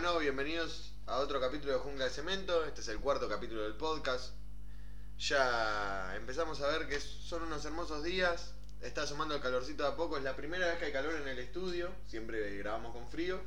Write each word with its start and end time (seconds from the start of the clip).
Bueno, 0.00 0.16
bienvenidos 0.20 0.92
a 1.08 1.16
otro 1.16 1.40
capítulo 1.40 1.72
de 1.72 1.80
Jungla 1.80 2.04
de 2.04 2.12
Cemento. 2.12 2.64
Este 2.64 2.82
es 2.82 2.86
el 2.86 3.00
cuarto 3.00 3.28
capítulo 3.28 3.62
del 3.62 3.74
podcast. 3.74 4.32
Ya 5.18 6.14
empezamos 6.14 6.60
a 6.60 6.68
ver 6.68 6.86
que 6.86 7.00
son 7.00 7.42
unos 7.42 7.64
hermosos 7.64 8.04
días. 8.04 8.54
Está 8.80 9.02
asomando 9.02 9.34
el 9.34 9.40
calorcito 9.40 9.82
de 9.82 9.88
a 9.88 9.96
poco. 9.96 10.16
Es 10.16 10.22
la 10.22 10.36
primera 10.36 10.68
vez 10.68 10.78
que 10.78 10.84
hay 10.84 10.92
calor 10.92 11.16
en 11.16 11.26
el 11.26 11.40
estudio. 11.40 11.90
Siempre 12.06 12.56
grabamos 12.58 12.92
con 12.92 13.08
frío. 13.08 13.40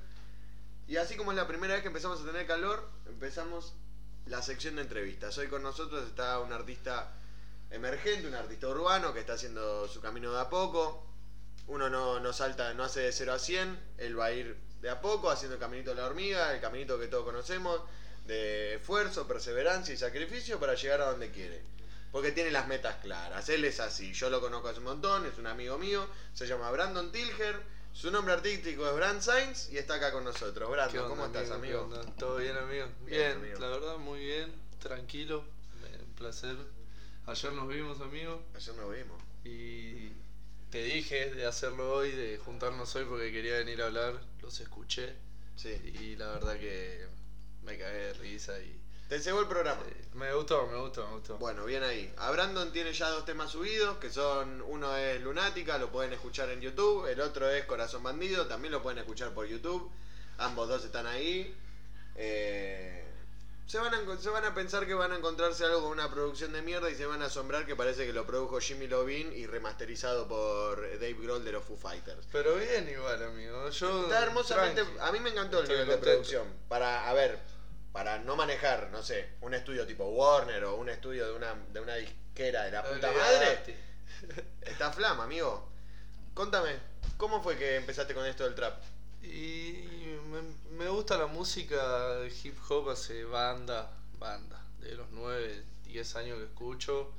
Y 0.89 0.97
así 0.97 1.15
como 1.15 1.31
es 1.31 1.37
la 1.37 1.47
primera 1.47 1.75
vez 1.75 1.83
que 1.83 1.87
empezamos 1.87 2.19
a 2.19 2.25
tener 2.25 2.45
calor, 2.45 2.85
empezamos 3.07 3.73
la 4.25 4.41
sección 4.41 4.75
de 4.75 4.81
entrevistas. 4.81 5.37
Hoy 5.37 5.47
con 5.47 5.63
nosotros 5.63 6.05
está 6.05 6.37
un 6.39 6.51
artista 6.51 7.13
emergente, 7.69 8.27
un 8.27 8.35
artista 8.35 8.67
urbano 8.67 9.13
que 9.13 9.21
está 9.21 9.35
haciendo 9.35 9.87
su 9.87 10.01
camino 10.01 10.33
de 10.33 10.41
a 10.41 10.49
poco. 10.49 11.07
Uno 11.67 11.89
no, 11.89 12.19
no 12.19 12.33
salta, 12.33 12.73
no 12.73 12.83
hace 12.83 12.99
de 12.99 13.13
0 13.13 13.31
a 13.31 13.39
100, 13.39 13.79
él 13.99 14.19
va 14.19 14.25
a 14.25 14.31
ir 14.33 14.70
de 14.81 14.89
a 14.89 14.99
poco 14.99 15.29
haciendo 15.29 15.55
el 15.55 15.59
caminito 15.59 15.91
de 15.91 16.01
la 16.01 16.07
hormiga, 16.07 16.53
el 16.53 16.61
caminito 16.61 16.99
que 16.99 17.07
todos 17.07 17.23
conocemos, 17.23 17.81
de 18.25 18.75
esfuerzo, 18.75 19.27
perseverancia 19.27 19.93
y 19.93 19.97
sacrificio 19.97 20.59
para 20.59 20.75
llegar 20.75 21.01
a 21.01 21.11
donde 21.11 21.31
quiere. 21.31 21.61
Porque 22.11 22.31
tiene 22.31 22.51
las 22.51 22.67
metas 22.67 22.97
claras, 22.97 23.47
él 23.49 23.63
es 23.63 23.79
así, 23.79 24.11
yo 24.13 24.29
lo 24.29 24.41
conozco 24.41 24.67
hace 24.67 24.79
un 24.79 24.85
montón, 24.85 25.25
es 25.25 25.37
un 25.37 25.47
amigo 25.47 25.77
mío, 25.77 26.05
se 26.33 26.45
llama 26.45 26.69
Brandon 26.71 27.11
Tilger, 27.11 27.61
su 27.93 28.11
nombre 28.11 28.33
artístico 28.33 28.87
es 28.87 28.95
Brand 28.95 29.21
Sainz 29.21 29.69
y 29.71 29.77
está 29.77 29.95
acá 29.95 30.11
con 30.11 30.23
nosotros. 30.23 30.69
Brandon, 30.69 31.07
¿cómo 31.09 31.25
estás, 31.25 31.51
amigo? 31.51 31.89
¿Todo 32.17 32.37
bien, 32.37 32.57
amigo? 32.57 32.87
Bien, 33.05 33.53
la 33.59 33.67
verdad, 33.67 33.97
muy 33.97 34.19
bien, 34.19 34.53
tranquilo, 34.79 35.43
un 36.05 36.13
placer. 36.15 36.55
Ayer 37.27 37.53
nos 37.53 37.67
vimos, 37.67 38.01
amigo. 38.01 38.41
Ayer 38.55 38.75
nos 38.75 38.91
vimos. 38.91 39.21
Y 39.43 40.11
te 40.71 40.81
dije 40.81 41.31
de 41.31 41.45
hacerlo 41.45 41.93
hoy, 41.93 42.11
de 42.11 42.37
juntarnos 42.37 42.95
hoy 42.95 43.03
porque 43.03 43.31
quería 43.31 43.57
venir 43.57 43.81
a 43.81 43.87
hablar, 43.87 44.21
los 44.41 44.57
escuché. 44.61 45.13
Sí. 45.57 45.69
Y 45.69 46.15
la 46.15 46.27
verdad 46.31 46.57
que 46.57 47.05
me 47.63 47.77
cagué 47.77 47.97
de 47.97 48.13
risa 48.13 48.57
y... 48.59 48.79
Te 49.09 49.19
cebó 49.19 49.41
el 49.41 49.47
programa. 49.47 49.81
me 50.13 50.33
gustó, 50.33 50.67
me 50.67 50.77
gustó, 50.77 51.05
me 51.07 51.15
gustó. 51.15 51.37
Bueno, 51.37 51.65
bien 51.65 51.83
ahí. 51.83 52.13
A 52.17 52.31
Brandon 52.31 52.71
tiene 52.71 52.93
ya 52.93 53.09
dos 53.09 53.25
temas 53.25 53.51
subidos, 53.51 53.97
que 53.97 54.09
son, 54.09 54.61
uno 54.61 54.95
es 54.95 55.21
Lunática, 55.21 55.77
lo 55.77 55.91
pueden 55.91 56.13
escuchar 56.13 56.49
en 56.49 56.61
YouTube, 56.61 57.05
el 57.07 57.19
otro 57.19 57.49
es 57.49 57.65
Corazón 57.65 58.03
Bandido, 58.03 58.47
también 58.47 58.71
lo 58.71 58.81
pueden 58.81 58.99
escuchar 58.99 59.33
por 59.33 59.47
YouTube. 59.47 59.91
Ambos 60.37 60.69
dos 60.69 60.85
están 60.85 61.05
ahí. 61.05 61.53
Eh, 62.15 63.10
se 63.65 63.77
van, 63.77 63.93
a, 63.93 64.17
se 64.17 64.29
van 64.29 64.45
a 64.45 64.53
pensar 64.53 64.85
que 64.85 64.93
van 64.93 65.11
a 65.11 65.15
encontrarse 65.15 65.63
algo 65.63 65.83
con 65.83 65.91
una 65.91 66.09
producción 66.09 66.51
de 66.53 66.61
mierda 66.61 66.89
y 66.89 66.95
se 66.95 67.05
van 67.05 67.21
a 67.21 67.25
asombrar 67.25 67.65
que 67.65 67.75
parece 67.75 68.05
que 68.05 68.13
lo 68.13 68.25
produjo 68.25 68.59
Jimmy 68.59 68.87
Lovin 68.87 69.31
y 69.33 69.45
remasterizado 69.47 70.27
por 70.27 70.81
Dave 70.81 71.15
Grohl 71.19 71.43
de 71.45 71.53
los 71.53 71.63
Foo 71.63 71.77
Fighters. 71.77 72.27
Pero 72.31 72.55
bien 72.55 72.89
igual, 72.89 73.23
amigo. 73.23 73.69
Yo 73.69 74.03
Está 74.03 74.23
hermosamente... 74.23 74.83
A 74.99 75.11
mí 75.11 75.19
me 75.19 75.29
encantó 75.29 75.61
el 75.61 75.67
nivel 75.67 75.87
de 75.87 75.97
producción. 75.97 76.47
Para, 76.67 77.09
a 77.09 77.13
ver, 77.13 77.39
para 77.91 78.19
no 78.19 78.35
manejar, 78.35 78.89
no 78.91 79.03
sé, 79.03 79.33
un 79.41 79.53
estudio 79.53 79.85
tipo 79.85 80.05
Warner 80.05 80.65
o 80.65 80.75
un 80.75 80.89
estudio 80.89 81.27
de 81.27 81.33
una, 81.33 81.55
de 81.71 81.79
una 81.79 81.95
disquera 81.95 82.63
de 82.63 82.71
la 82.71 82.83
puta 82.83 83.11
madre. 83.11 83.75
Está 84.61 84.91
flama, 84.91 85.23
amigo. 85.23 85.69
Contame, 86.33 86.77
¿cómo 87.17 87.41
fue 87.43 87.57
que 87.57 87.75
empezaste 87.75 88.13
con 88.13 88.25
esto 88.25 88.43
del 88.45 88.55
trap? 88.55 88.81
Y 89.21 89.90
me, 90.81 90.89
gusta 90.89 91.17
la 91.17 91.27
música 91.27 92.15
de 92.15 92.33
hip 92.43 92.57
hop 92.69 92.89
hace 92.89 93.23
banda, 93.23 93.91
banda, 94.19 94.63
de 94.79 94.95
los 94.95 95.07
9, 95.11 95.63
10 95.85 96.15
años 96.15 96.37
que 96.39 96.45
escucho. 96.45 97.11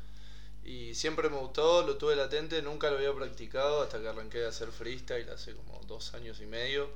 Y 0.64 0.94
siempre 0.94 1.28
me 1.28 1.38
gustó, 1.38 1.82
lo 1.82 1.96
tuve 1.96 2.14
latente, 2.14 2.62
nunca 2.62 2.90
lo 2.90 2.96
había 2.96 3.12
practicado 3.14 3.82
hasta 3.82 4.00
que 4.00 4.08
arranqué 4.08 4.44
a 4.44 4.48
hacer 4.48 4.70
freestyle 4.70 5.28
hace 5.30 5.54
como 5.54 5.80
dos 5.86 6.14
años 6.14 6.40
y 6.40 6.46
medio. 6.46 6.88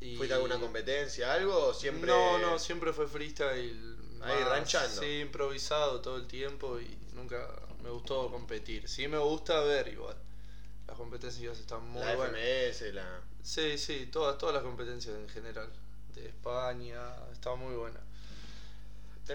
Y... 0.00 0.16
¿Fuiste 0.16 0.34
a 0.34 0.36
alguna 0.36 0.58
competencia, 0.58 1.32
algo? 1.32 1.74
siempre... 1.74 2.10
No, 2.10 2.38
no, 2.38 2.58
siempre 2.58 2.92
fue 2.92 3.06
freestyle. 3.06 3.96
Ahí 4.22 4.44
ranchando. 4.44 5.00
Sí, 5.00 5.20
improvisado 5.20 6.00
todo 6.00 6.16
el 6.16 6.26
tiempo 6.26 6.78
y 6.80 6.96
nunca 7.14 7.46
me 7.82 7.90
gustó 7.90 8.30
competir. 8.30 8.88
Sí 8.88 9.08
me 9.08 9.18
gusta 9.18 9.60
ver 9.60 9.88
igual. 9.88 10.16
Las 10.90 10.98
competencias 10.98 11.56
están 11.56 11.88
muy 11.88 12.02
la 12.02 12.16
buenas. 12.16 12.40
FMS, 12.40 12.94
la... 12.94 13.20
Sí, 13.44 13.78
sí, 13.78 14.08
todas, 14.10 14.36
todas 14.38 14.56
las 14.56 14.64
competencias 14.64 15.14
en 15.14 15.28
general. 15.28 15.70
De 16.16 16.26
España, 16.26 17.00
está 17.32 17.54
muy 17.54 17.76
buena. 17.76 18.00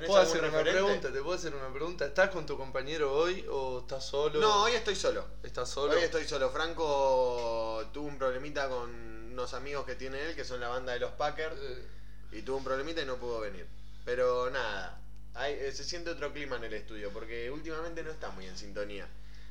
¿Puedo 0.05 0.17
hacer 0.17 0.43
una 0.43 0.61
pregunta? 0.61 1.13
¿Te 1.13 1.21
puedo 1.21 1.37
hacer 1.37 1.55
una 1.55 1.71
pregunta? 1.71 2.05
¿Estás 2.07 2.29
con 2.31 2.45
tu 2.45 2.57
compañero 2.57 3.13
hoy 3.13 3.45
o 3.49 3.79
estás 3.79 4.03
solo? 4.03 4.41
No, 4.41 4.63
hoy 4.63 4.73
estoy 4.73 4.97
solo. 4.97 5.25
¿Estás 5.43 5.69
solo? 5.69 5.93
Hoy 5.93 6.03
estoy 6.03 6.25
solo. 6.25 6.49
Franco 6.49 7.85
tuvo 7.93 8.07
un 8.07 8.17
problemita 8.17 8.67
con 8.67 8.89
unos 9.31 9.53
amigos 9.53 9.85
que 9.85 9.95
tiene 9.95 10.21
él, 10.25 10.35
que 10.35 10.43
son 10.43 10.59
la 10.59 10.67
banda 10.67 10.91
de 10.91 10.99
los 10.99 11.13
Packers, 11.13 11.55
eh. 11.57 11.85
y 12.33 12.41
tuvo 12.41 12.57
un 12.57 12.65
problemita 12.65 13.01
y 13.01 13.05
no 13.05 13.15
pudo 13.15 13.39
venir. 13.39 13.65
Pero 14.03 14.49
nada, 14.49 14.99
hay, 15.35 15.71
se 15.71 15.85
siente 15.85 16.09
otro 16.09 16.33
clima 16.33 16.57
en 16.57 16.65
el 16.65 16.73
estudio, 16.73 17.13
porque 17.13 17.49
últimamente 17.49 18.03
no 18.03 18.11
está 18.11 18.29
muy 18.31 18.45
en 18.45 18.57
sintonía. 18.57 19.07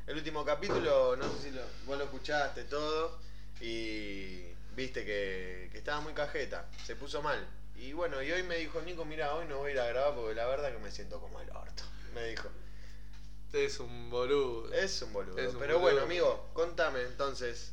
El 0.07 0.17
último 0.17 0.45
capítulo, 0.45 1.17
no 1.17 1.25
sé 1.33 1.45
si 1.45 1.51
lo, 1.51 1.63
vos 1.87 1.97
lo 1.97 2.05
escuchaste 2.05 2.65
todo, 2.65 3.19
y 3.61 4.43
viste 4.77 5.03
que, 5.05 5.71
estaba 5.73 6.01
muy 6.01 6.13
cajeta, 6.13 6.69
se 6.85 6.95
puso 6.95 7.23
mal. 7.23 7.47
Y 7.77 7.95
bueno, 7.95 8.23
y 8.23 8.31
hoy 8.31 8.43
me 8.43 8.57
dijo, 8.57 8.83
Nico, 8.83 9.07
mira, 9.07 9.35
hoy 9.35 9.47
no 9.47 9.59
voy 9.59 9.71
a 9.71 9.75
ir 9.75 9.81
a 9.81 9.87
grabar 9.87 10.15
porque 10.15 10.35
la 10.35 10.47
verdad 10.47 10.73
que 10.73 10.79
me 10.79 10.91
siento 10.91 11.21
como 11.21 11.41
el 11.41 11.51
orto. 11.51 11.83
Me 12.15 12.29
dijo. 12.29 12.49
Es 13.53 13.81
un 13.81 14.11
boludo. 14.11 14.73
Es 14.75 15.01
un 15.03 15.13
boludo. 15.13 15.59
Pero 15.59 15.79
bueno, 15.79 16.03
amigo, 16.03 16.51
contame 16.53 17.01
entonces, 17.03 17.73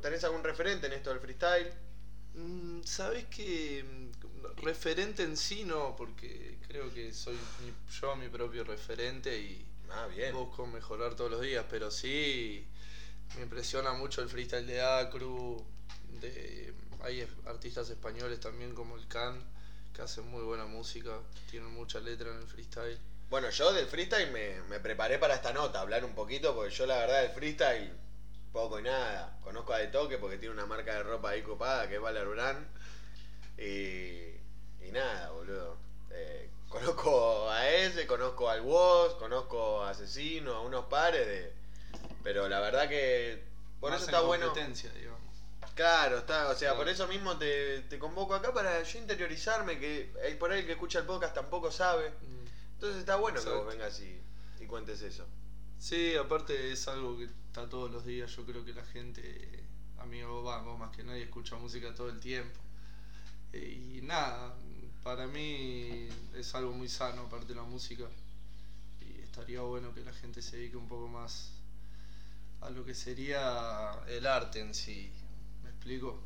¿tenés 0.00 0.24
algún 0.24 0.42
referente 0.42 0.86
en 0.86 0.94
esto 0.94 1.10
del 1.10 1.20
freestyle? 1.20 1.70
Mm, 2.34 2.82
Sabes 2.84 3.26
que 3.26 3.84
mm, 3.84 4.62
referente 4.62 5.22
en 5.24 5.36
sí 5.36 5.64
no, 5.64 5.94
porque 5.94 6.58
creo 6.66 6.92
que 6.92 7.12
soy 7.12 7.36
yo 8.00 8.16
mi 8.16 8.28
propio 8.28 8.64
referente 8.64 9.38
y 9.38 9.66
ah, 10.04 10.06
bien. 10.06 10.34
busco 10.34 10.66
mejorar 10.66 11.14
todos 11.14 11.30
los 11.30 11.40
días, 11.40 11.64
pero 11.70 11.90
sí 11.90 12.66
me 13.36 13.42
impresiona 13.42 13.92
mucho 13.92 14.22
el 14.22 14.28
freestyle 14.28 14.66
de 14.66 14.80
Acru, 14.82 15.64
de, 16.20 16.74
hay 17.02 17.26
artistas 17.46 17.88
españoles 17.90 18.40
también 18.40 18.74
como 18.74 18.96
el 18.96 19.06
Can, 19.08 19.42
que 19.94 20.02
hacen 20.02 20.26
muy 20.28 20.42
buena 20.42 20.66
música, 20.66 21.18
tienen 21.50 21.70
mucha 21.72 22.00
letra 22.00 22.30
en 22.30 22.38
el 22.38 22.46
freestyle. 22.46 22.98
Bueno, 23.28 23.50
yo 23.50 23.72
del 23.72 23.86
freestyle 23.86 24.30
me, 24.30 24.60
me 24.68 24.78
preparé 24.80 25.18
para 25.18 25.34
esta 25.34 25.52
nota, 25.52 25.80
hablar 25.80 26.04
un 26.04 26.14
poquito, 26.14 26.54
porque 26.54 26.74
yo 26.74 26.86
la 26.86 26.98
verdad 26.98 27.22
del 27.22 27.30
freestyle 27.32 28.06
poco 28.56 28.80
y 28.80 28.82
nada. 28.82 29.36
Conozco 29.42 29.74
a 29.74 29.78
De 29.78 29.88
Toque 29.88 30.16
porque 30.16 30.38
tiene 30.38 30.54
una 30.54 30.64
marca 30.64 30.94
de 30.94 31.02
ropa 31.02 31.30
ahí 31.30 31.42
copada 31.42 31.86
que 31.88 31.96
es 31.96 32.00
Valer 32.00 32.26
Brand. 32.26 32.66
Y, 33.58 34.32
y 34.82 34.92
nada, 34.92 35.30
boludo. 35.30 35.76
Eh, 36.10 36.45
conozco 36.78 37.50
a 37.50 37.68
ese, 37.68 38.06
conozco 38.06 38.48
al 38.48 38.60
Woz, 38.60 39.14
conozco 39.14 39.82
a 39.82 39.90
Asesino, 39.90 40.54
a 40.54 40.60
unos 40.60 40.86
pares 40.86 41.26
de 41.26 41.52
pero 42.22 42.48
la 42.48 42.60
verdad 42.60 42.88
que 42.88 43.40
por 43.78 43.94
eso 43.94 44.04
está 44.04 44.20
bueno. 44.20 44.52
Digamos. 44.52 45.20
Claro, 45.74 46.18
está, 46.18 46.48
o 46.48 46.54
sea, 46.54 46.74
por 46.74 46.88
eso 46.88 47.06
mismo 47.06 47.36
te, 47.36 47.82
te, 47.82 47.98
convoco 47.98 48.34
acá 48.34 48.52
para 48.52 48.82
yo 48.82 48.98
interiorizarme, 48.98 49.78
que 49.78 50.10
el, 50.24 50.36
por 50.38 50.50
ahí 50.50 50.60
el 50.60 50.66
que 50.66 50.72
escucha 50.72 50.98
el 50.98 51.04
podcast 51.04 51.34
tampoco 51.34 51.70
sabe. 51.70 52.10
Mm. 52.10 52.46
Entonces 52.74 52.98
está 52.98 53.16
bueno 53.16 53.40
que 53.40 53.50
vos 53.50 53.66
vengas 53.66 54.00
y, 54.00 54.20
y 54.58 54.66
cuentes 54.66 55.02
eso. 55.02 55.24
Sí, 55.78 56.16
aparte 56.16 56.72
es 56.72 56.88
algo 56.88 57.16
que 57.16 57.24
está 57.24 57.68
todos 57.68 57.90
los 57.90 58.04
días, 58.04 58.34
yo 58.34 58.44
creo 58.44 58.64
que 58.64 58.72
la 58.72 58.84
gente, 58.84 59.62
amigo, 59.98 60.42
vamos, 60.42 60.78
más 60.78 60.96
que 60.96 61.04
nadie 61.04 61.24
escucha 61.24 61.56
música 61.56 61.94
todo 61.94 62.08
el 62.08 62.18
tiempo. 62.18 62.58
Y 63.52 64.00
nada, 64.02 64.54
para 65.06 65.28
mí 65.28 66.08
es 66.36 66.52
algo 66.56 66.72
muy 66.72 66.88
sano 66.88 67.22
aparte 67.22 67.46
de 67.46 67.54
la 67.54 67.62
música. 67.62 68.06
Y 69.00 69.22
estaría 69.22 69.60
bueno 69.60 69.94
que 69.94 70.00
la 70.00 70.12
gente 70.12 70.42
se 70.42 70.56
dedique 70.56 70.76
un 70.76 70.88
poco 70.88 71.06
más 71.06 71.52
a 72.60 72.70
lo 72.70 72.84
que 72.84 72.92
sería 72.92 74.00
el 74.08 74.26
arte 74.26 74.58
en 74.58 74.74
sí. 74.74 75.12
¿Me 75.62 75.70
explico? 75.70 76.18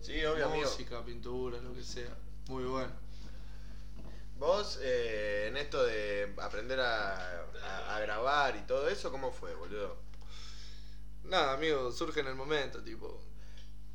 Sí, 0.00 0.24
obvio, 0.24 0.50
Música, 0.50 1.04
pintura, 1.04 1.60
lo 1.60 1.74
que 1.74 1.82
sea. 1.82 2.16
Muy 2.46 2.62
bueno. 2.62 2.92
Vos, 4.38 4.78
eh, 4.82 5.46
en 5.48 5.56
esto 5.56 5.84
de 5.84 6.32
aprender 6.40 6.78
a, 6.78 7.42
a, 7.88 7.98
grabar 7.98 8.54
y 8.54 8.60
todo 8.68 8.88
eso, 8.88 9.10
¿cómo 9.10 9.32
fue, 9.32 9.52
boludo? 9.56 9.96
Nada, 11.24 11.54
amigo, 11.54 11.90
surge 11.90 12.20
en 12.20 12.28
el 12.28 12.36
momento, 12.36 12.84
tipo. 12.84 13.20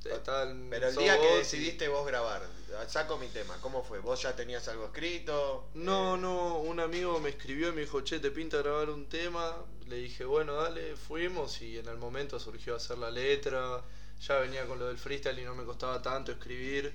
Pero 0.04 0.90
el 0.90 0.96
día 0.98 1.20
que 1.20 1.38
decidiste 1.38 1.88
vos 1.88 2.06
grabar, 2.06 2.42
saco 2.88 3.18
mi 3.18 3.28
tema, 3.28 3.58
¿cómo 3.62 3.84
fue? 3.84 4.00
¿Vos 4.00 4.22
ya 4.22 4.36
tenías 4.36 4.68
algo 4.68 4.86
escrito? 4.86 5.70
No, 5.76 6.16
eh, 6.16 6.20
no, 6.20 6.58
un 6.60 6.80
amigo 6.80 7.20
me 7.20 7.30
escribió 7.30 7.70
y 7.70 7.72
me 7.72 7.82
dijo, 7.82 8.02
che, 8.02 8.20
te 8.20 8.32
pinta 8.32 8.58
grabar 8.58 8.90
un 8.90 9.08
tema. 9.08 9.56
Le 9.88 9.98
dije, 9.98 10.26
bueno, 10.26 10.56
dale, 10.56 10.96
fuimos 10.98 11.62
y 11.62 11.78
en 11.78 11.88
el 11.88 11.98
momento 11.98 12.40
surgió 12.40 12.76
hacer 12.76 12.98
la 12.98 13.12
letra. 13.12 13.82
Ya 14.20 14.40
venía 14.40 14.66
con 14.66 14.80
lo 14.80 14.88
del 14.88 14.98
freestyle 14.98 15.40
y 15.40 15.44
no 15.44 15.56
me 15.56 15.64
costaba 15.64 16.02
tanto 16.02 16.32
escribir. 16.34 16.94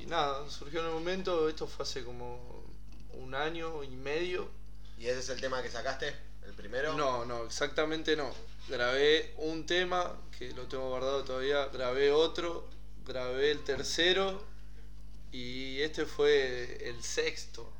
Y 0.00 0.06
nada, 0.06 0.48
surgió 0.48 0.80
en 0.80 0.86
el 0.86 0.92
momento, 0.92 1.48
esto 1.48 1.66
fue 1.66 1.82
hace 1.82 2.04
como 2.04 2.64
un 3.14 3.34
año 3.34 3.82
y 3.82 3.90
medio. 3.96 4.48
¿Y 4.98 5.06
ese 5.06 5.20
es 5.20 5.28
el 5.30 5.40
tema 5.40 5.62
que 5.62 5.70
sacaste? 5.70 6.29
¿El 6.60 6.68
primero? 6.68 6.92
No, 6.92 7.24
no, 7.24 7.44
exactamente 7.46 8.14
no. 8.16 8.30
Grabé 8.68 9.32
un 9.38 9.64
tema 9.64 10.14
que 10.38 10.50
lo 10.52 10.64
tengo 10.64 10.90
guardado 10.90 11.24
todavía, 11.24 11.66
grabé 11.72 12.12
otro, 12.12 12.68
grabé 13.06 13.50
el 13.50 13.64
tercero 13.64 14.44
y 15.32 15.80
este 15.80 16.04
fue 16.04 16.86
el 16.86 17.02
sexto. 17.02 17.72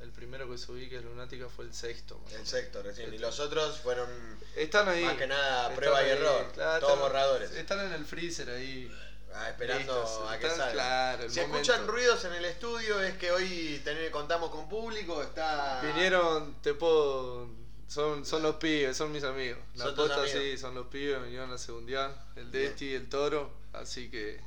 El 0.00 0.12
primero 0.12 0.48
que 0.48 0.56
subí, 0.58 0.88
que 0.88 0.98
es 0.98 1.04
Lunática, 1.04 1.48
fue 1.48 1.64
el 1.64 1.74
sexto. 1.74 2.20
El 2.32 2.46
sexto 2.46 2.82
recién. 2.84 3.12
Y 3.12 3.18
los 3.18 3.40
otros 3.40 3.80
fueron 3.80 4.08
Están 4.54 4.88
ahí. 4.88 5.04
más 5.04 5.16
que 5.16 5.26
nada 5.26 5.74
prueba 5.74 6.00
y 6.02 6.04
ahí, 6.06 6.10
error. 6.12 6.52
claro, 6.54 6.80
todos 6.80 6.92
están- 6.94 7.10
borradores. 7.12 7.50
Están 7.50 7.80
en 7.80 7.92
el 7.94 8.06
freezer 8.06 8.48
ahí. 8.50 8.90
Ah, 9.34 9.48
esperando 9.50 9.78
listos, 10.02 10.28
a 10.30 10.38
que 10.38 10.46
están- 10.46 10.58
salga. 10.58 10.72
claro, 10.72 11.28
si 11.30 11.40
momento. 11.40 11.56
escuchan 11.72 11.86
ruidos 11.88 12.24
en 12.24 12.32
el 12.34 12.44
estudio 12.44 13.02
es 13.02 13.16
que 13.18 13.30
hoy 13.32 13.80
tener- 13.84 14.10
contamos 14.12 14.50
con 14.50 14.68
público, 14.68 15.20
está... 15.22 15.80
Vinieron, 15.82 16.54
te 16.62 16.74
puedo. 16.74 17.59
Son, 17.90 18.24
son 18.24 18.42
los 18.44 18.54
pibes, 18.56 18.96
son 18.96 19.10
mis 19.10 19.24
amigos. 19.24 19.58
La 19.74 19.86
Son 19.86 19.94
tus 19.96 20.06
posta 20.06 20.22
amigos. 20.22 20.40
sí, 20.40 20.56
son 20.56 20.76
los 20.76 20.86
pibes, 20.86 21.22
vinieron 21.24 21.50
a 21.52 21.58
segundiar. 21.58 22.14
El. 22.36 22.50
Desti, 22.52 22.94
el 22.94 23.08
toro. 23.08 23.52
Así 23.72 24.08
que. 24.08 24.40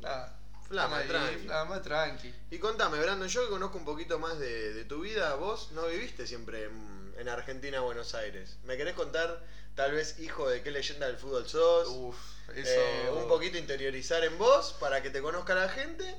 Nada. 0.00 0.36
Flama, 0.68 0.98
ahí, 0.98 1.06
tranqui. 1.08 1.44
Flama, 1.46 1.80
tranqui. 1.82 2.34
Y 2.50 2.58
contame, 2.58 2.98
Brandon, 2.98 3.28
yo 3.28 3.44
que 3.44 3.50
conozco 3.50 3.78
un 3.78 3.84
poquito 3.84 4.18
más 4.18 4.36
de, 4.38 4.72
de 4.74 4.84
tu 4.84 5.00
vida, 5.02 5.34
vos 5.36 5.70
no 5.72 5.86
viviste 5.86 6.26
siempre 6.26 6.64
en, 6.64 7.14
en 7.18 7.28
Argentina, 7.28 7.80
Buenos 7.80 8.14
Aires. 8.16 8.56
¿Me 8.64 8.76
querés 8.76 8.94
contar, 8.94 9.46
tal 9.76 9.92
vez, 9.92 10.18
hijo 10.18 10.48
de 10.48 10.62
qué 10.62 10.72
leyenda 10.72 11.06
del 11.06 11.18
fútbol 11.18 11.48
sos? 11.48 11.86
Uf, 11.88 12.16
eso. 12.56 12.70
Eh, 12.74 13.10
un 13.14 13.28
poquito 13.28 13.58
interiorizar 13.58 14.24
en 14.24 14.36
vos 14.38 14.74
para 14.80 15.02
que 15.02 15.10
te 15.10 15.22
conozca 15.22 15.54
la 15.54 15.68
gente. 15.68 16.16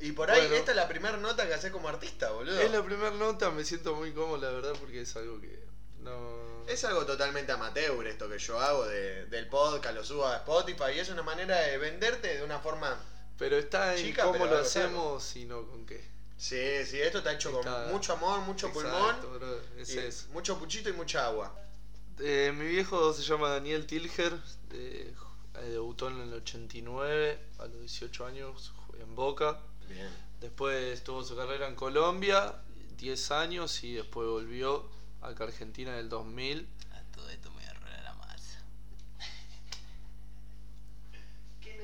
Y 0.00 0.10
por 0.12 0.28
ahí, 0.30 0.40
Bueno. 0.40 0.56
esta 0.56 0.70
es 0.72 0.76
la 0.76 0.88
primera 0.88 1.18
nota 1.18 1.46
que 1.46 1.54
haces 1.54 1.70
como 1.70 1.88
artista, 1.88 2.30
boludo. 2.32 2.58
Es 2.58 2.70
la 2.72 2.82
primera 2.82 3.10
nota, 3.12 3.50
me 3.50 3.64
siento 3.64 3.94
muy 3.94 4.12
cómodo, 4.12 4.38
la 4.38 4.50
verdad, 4.50 4.72
porque 4.80 5.02
es 5.02 5.14
algo 5.14 5.40
que. 5.40 5.69
No. 6.02 6.64
Es 6.66 6.84
algo 6.84 7.04
totalmente 7.04 7.50
amateur 7.52 8.06
esto 8.06 8.28
que 8.28 8.38
yo 8.38 8.58
hago 8.60 8.86
de- 8.86 9.26
del 9.26 9.48
podcast, 9.48 9.94
lo 9.94 10.04
subo 10.04 10.26
a 10.26 10.36
Spotify 10.36 10.92
y 10.96 10.98
es 11.00 11.08
una 11.08 11.22
manera 11.22 11.56
de 11.58 11.78
venderte 11.78 12.36
de 12.38 12.44
una 12.44 12.58
forma... 12.60 12.98
Pero 13.38 13.56
está 13.56 13.96
en 13.96 14.04
Chica, 14.06 14.24
cómo 14.24 14.46
lo 14.46 14.58
hacemos 14.58 15.34
y 15.36 15.46
no 15.46 15.66
con 15.66 15.84
qué. 15.86 16.04
Sí, 16.36 16.84
sí, 16.86 17.00
esto 17.00 17.18
está 17.18 17.32
hecho 17.32 17.58
Está- 17.58 17.84
con 17.84 17.92
mucho 17.92 18.12
amor, 18.12 18.40
mucho 18.40 18.68
Exacto, 18.68 18.90
pulmón, 19.28 19.38
brother, 19.40 19.62
es 19.78 19.94
y 19.94 19.98
eso. 19.98 20.28
mucho 20.32 20.58
puchito 20.58 20.88
y 20.90 20.92
mucha 20.92 21.26
agua. 21.26 21.54
Eh, 22.18 22.52
mi 22.54 22.66
viejo 22.66 23.12
se 23.14 23.22
llama 23.22 23.48
Daniel 23.50 23.86
Tilger, 23.86 24.32
eh, 24.72 25.14
debutó 25.70 26.08
en 26.08 26.20
el 26.20 26.32
89, 26.34 27.38
a 27.58 27.66
los 27.66 27.80
18 27.80 28.26
años 28.26 28.72
en 28.98 29.14
Boca. 29.14 29.58
Bien. 29.88 30.08
Después 30.40 31.02
tuvo 31.02 31.22
su 31.24 31.34
carrera 31.36 31.66
en 31.66 31.74
Colombia, 31.74 32.54
10 32.96 33.30
años, 33.30 33.82
y 33.84 33.94
después 33.94 34.28
volvió 34.28 34.86
acá 35.30 35.44
Argentina 35.44 35.92
en 35.92 35.98
el 35.98 36.08
2000. 36.08 36.68
A 36.92 37.02
todo 37.12 37.28
esto 37.30 37.50
me 37.50 37.56
voy 37.56 37.64
a 37.64 38.02
la 38.02 38.14
masa. 38.14 38.62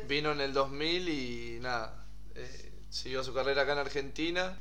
Vino 0.07 0.33
en 0.33 0.41
el 0.41 0.53
2000 0.53 1.09
y 1.09 1.59
nada, 1.61 2.05
eh, 2.35 2.73
siguió 2.91 3.25
su 3.25 3.35
carrera 3.35 3.63
acá 3.63 3.73
en 3.73 3.79
Argentina. 3.79 4.59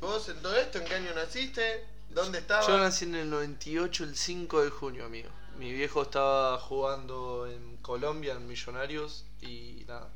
¿Vos 0.00 0.28
en 0.28 0.40
todo 0.42 0.56
esto 0.56 0.78
en 0.78 0.84
qué 0.84 0.94
año 0.96 1.14
naciste? 1.14 1.86
¿Dónde 2.10 2.38
estabas? 2.38 2.66
Yo 2.66 2.76
nací 2.78 3.04
en 3.04 3.14
el 3.14 3.30
98, 3.30 4.04
el 4.04 4.16
5 4.16 4.64
de 4.64 4.70
junio, 4.70 5.06
amigo. 5.06 5.30
Mi 5.58 5.72
viejo 5.72 6.02
estaba 6.02 6.58
jugando 6.58 7.46
en 7.46 7.76
Colombia, 7.78 8.34
en 8.34 8.48
Millonarios, 8.48 9.24
y 9.40 9.84
nada, 9.86 10.08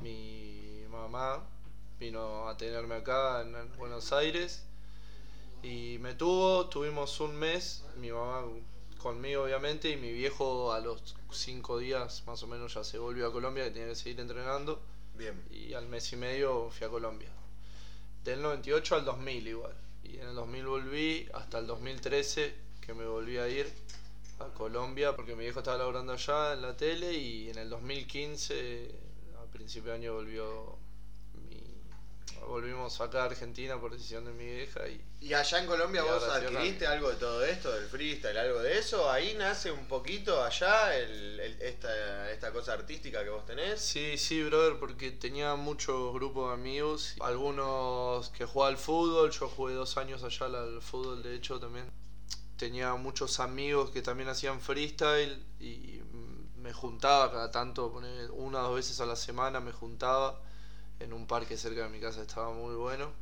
mi 0.00 0.84
mamá 0.90 1.42
vino 1.98 2.48
a 2.48 2.56
tenerme 2.56 2.96
acá 2.96 3.42
en 3.42 3.76
Buenos 3.76 4.12
Aires 4.12 4.67
y 5.62 5.98
me 6.00 6.14
tuvo, 6.14 6.66
tuvimos 6.68 7.20
un 7.20 7.36
mes, 7.36 7.84
mi 7.96 8.10
mamá 8.10 8.44
conmigo 8.98 9.44
obviamente, 9.44 9.90
y 9.90 9.96
mi 9.96 10.12
viejo 10.12 10.72
a 10.72 10.80
los 10.80 11.16
5 11.30 11.78
días 11.78 12.22
más 12.26 12.42
o 12.42 12.46
menos 12.46 12.74
ya 12.74 12.84
se 12.84 12.98
volvió 12.98 13.26
a 13.28 13.32
Colombia, 13.32 13.64
que 13.64 13.70
tenía 13.70 13.88
que 13.88 13.94
seguir 13.94 14.20
entrenando, 14.20 14.80
Bien. 15.14 15.42
y 15.50 15.74
al 15.74 15.88
mes 15.88 16.12
y 16.12 16.16
medio 16.16 16.70
fui 16.70 16.86
a 16.86 16.90
Colombia. 16.90 17.28
Del 18.24 18.42
98 18.42 18.94
al 18.96 19.04
2000 19.04 19.48
igual. 19.48 19.74
Y 20.04 20.16
en 20.16 20.28
el 20.28 20.34
2000 20.34 20.66
volví 20.66 21.28
hasta 21.34 21.58
el 21.58 21.66
2013 21.66 22.54
que 22.80 22.94
me 22.94 23.06
volví 23.06 23.36
a 23.36 23.48
ir 23.48 23.70
a 24.38 24.46
Colombia 24.54 25.14
porque 25.16 25.34
mi 25.34 25.42
viejo 25.42 25.58
estaba 25.58 25.78
laburando 25.78 26.12
allá 26.12 26.54
en 26.54 26.62
la 26.62 26.76
tele 26.76 27.12
y 27.12 27.50
en 27.50 27.58
el 27.58 27.68
2015 27.68 28.90
a 29.42 29.50
principio 29.52 29.90
de 29.90 29.98
año 29.98 30.14
volvió 30.14 30.77
volvimos 32.46 33.00
acá 33.00 33.22
a 33.22 33.24
Argentina 33.26 33.80
por 33.80 33.92
decisión 33.92 34.24
de 34.24 34.32
mi 34.32 34.44
vieja 34.46 34.86
y 34.88 35.00
¿Y 35.20 35.34
allá 35.34 35.58
en 35.58 35.66
Colombia 35.66 36.02
vos 36.04 36.22
adquiriste 36.22 36.86
algo 36.86 37.10
de 37.10 37.16
todo 37.16 37.44
esto, 37.44 37.72
del 37.72 37.86
freestyle, 37.88 38.36
algo 38.38 38.60
de 38.60 38.78
eso? 38.78 39.10
Ahí 39.10 39.34
nace 39.36 39.70
un 39.72 39.86
poquito 39.86 40.42
allá 40.44 40.96
el, 40.96 41.40
el- 41.40 41.60
esta, 41.62 42.30
esta 42.30 42.52
cosa 42.52 42.74
artística 42.74 43.24
que 43.24 43.30
vos 43.30 43.44
tenés. 43.44 43.80
Sí, 43.80 44.16
sí, 44.16 44.42
brother, 44.44 44.78
porque 44.78 45.10
tenía 45.10 45.56
muchos 45.56 46.12
grupos 46.14 46.48
de 46.48 46.54
amigos, 46.54 47.16
algunos 47.20 48.28
que 48.30 48.44
jugaban 48.44 48.74
al 48.74 48.78
fútbol, 48.80 49.30
yo 49.32 49.48
jugué 49.48 49.74
dos 49.74 49.96
años 49.96 50.22
allá 50.22 50.46
al- 50.46 50.80
fútbol, 50.82 51.22
de 51.22 51.34
hecho 51.34 51.58
también. 51.58 51.90
Tenía 52.56 52.94
muchos 52.94 53.38
amigos 53.40 53.90
que 53.90 54.02
también 54.02 54.28
hacían 54.28 54.60
freestyle 54.60 55.44
y 55.60 56.00
me 56.56 56.72
juntaba 56.72 57.30
cada 57.30 57.50
tanto, 57.50 57.86
una 58.32 58.60
o 58.60 58.62
dos 58.68 58.74
veces 58.76 59.00
a 59.00 59.06
la 59.06 59.14
semana 59.16 59.60
me 59.60 59.72
juntaba 59.72 60.40
en 61.00 61.12
un 61.12 61.26
parque 61.26 61.56
cerca 61.56 61.82
de 61.82 61.88
mi 61.88 62.00
casa, 62.00 62.22
estaba 62.22 62.52
muy 62.52 62.74
bueno. 62.74 63.12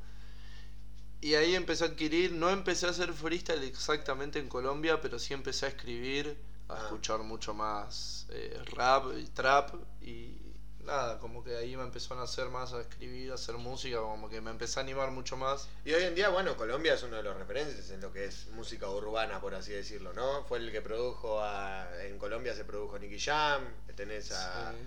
Y 1.21 1.35
ahí 1.35 1.55
empecé 1.55 1.85
a 1.85 1.89
adquirir, 1.89 2.33
no 2.33 2.51
empecé 2.51 2.87
a 2.87 2.91
hacer 2.91 3.13
freestyle 3.13 3.65
exactamente 3.65 4.39
en 4.39 4.49
Colombia, 4.49 5.01
pero 5.01 5.19
sí 5.19 5.35
empecé 5.35 5.67
a 5.67 5.69
escribir, 5.71 6.37
a 6.69 6.75
Ah. 6.75 6.83
escuchar 6.85 7.21
mucho 7.21 7.55
más 7.55 8.27
eh, 8.31 8.61
rap 8.67 9.07
y 9.17 9.27
trap 9.29 9.75
y 10.03 10.37
nada, 10.85 11.19
como 11.19 11.43
que 11.43 11.57
ahí 11.57 11.77
me 11.77 11.83
empezó 11.83 12.15
a 12.15 12.19
nacer 12.19 12.49
más 12.49 12.73
a 12.73 12.81
escribir, 12.81 13.33
a 13.33 13.35
hacer 13.35 13.57
música, 13.57 13.99
como 13.99 14.29
que 14.29 14.41
me 14.41 14.51
empecé 14.51 14.79
a 14.79 14.83
animar 14.83 15.11
mucho 15.11 15.37
más. 15.37 15.69
Y 15.85 15.93
hoy 15.93 16.05
en 16.05 16.15
día, 16.15 16.29
bueno, 16.29 16.57
Colombia 16.57 16.95
es 16.95 17.03
uno 17.03 17.17
de 17.17 17.23
los 17.25 17.37
referentes 17.37 17.91
en 17.91 18.01
lo 18.01 18.13
que 18.13 18.27
es 18.27 18.47
música 18.49 18.89
urbana, 18.89 19.41
por 19.41 19.55
así 19.55 19.73
decirlo, 19.73 20.13
¿no? 20.13 20.45
Fue 20.45 20.59
el 20.59 20.71
que 20.71 20.83
produjo 20.83 21.41
a... 21.43 21.89
En 22.05 22.19
Colombia 22.19 22.55
se 22.55 22.65
produjo 22.65 22.99
Nicky 22.99 23.19
Jam, 23.19 23.63
tenés 23.97 24.31
a... 24.33 24.73
Sí. 24.73 24.79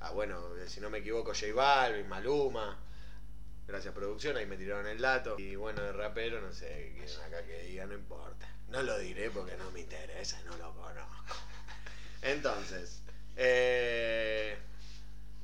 A, 0.00 0.10
bueno, 0.10 0.40
si 0.66 0.80
no 0.80 0.90
me 0.90 0.98
equivoco, 0.98 1.32
J 1.34 1.52
Balvin, 1.54 2.08
Maluma. 2.08 2.78
Gracias 3.66 3.92
producción, 3.92 4.36
ahí 4.36 4.46
me 4.46 4.56
tiraron 4.56 4.86
el 4.86 5.00
dato. 5.00 5.36
Y 5.38 5.56
bueno, 5.56 5.82
de 5.82 5.92
rapero, 5.92 6.40
no 6.40 6.52
sé, 6.52 6.94
quieren 6.96 7.20
acá 7.20 7.44
que 7.44 7.64
diga, 7.64 7.84
no 7.84 7.94
importa. 7.94 8.48
No 8.68 8.82
lo 8.82 8.98
diré 8.98 9.30
porque 9.30 9.56
no 9.56 9.70
me 9.72 9.80
interesa, 9.80 10.40
no 10.46 10.56
lo 10.56 10.72
conozco. 10.74 11.36
Entonces, 12.22 13.02
eh, 13.36 14.56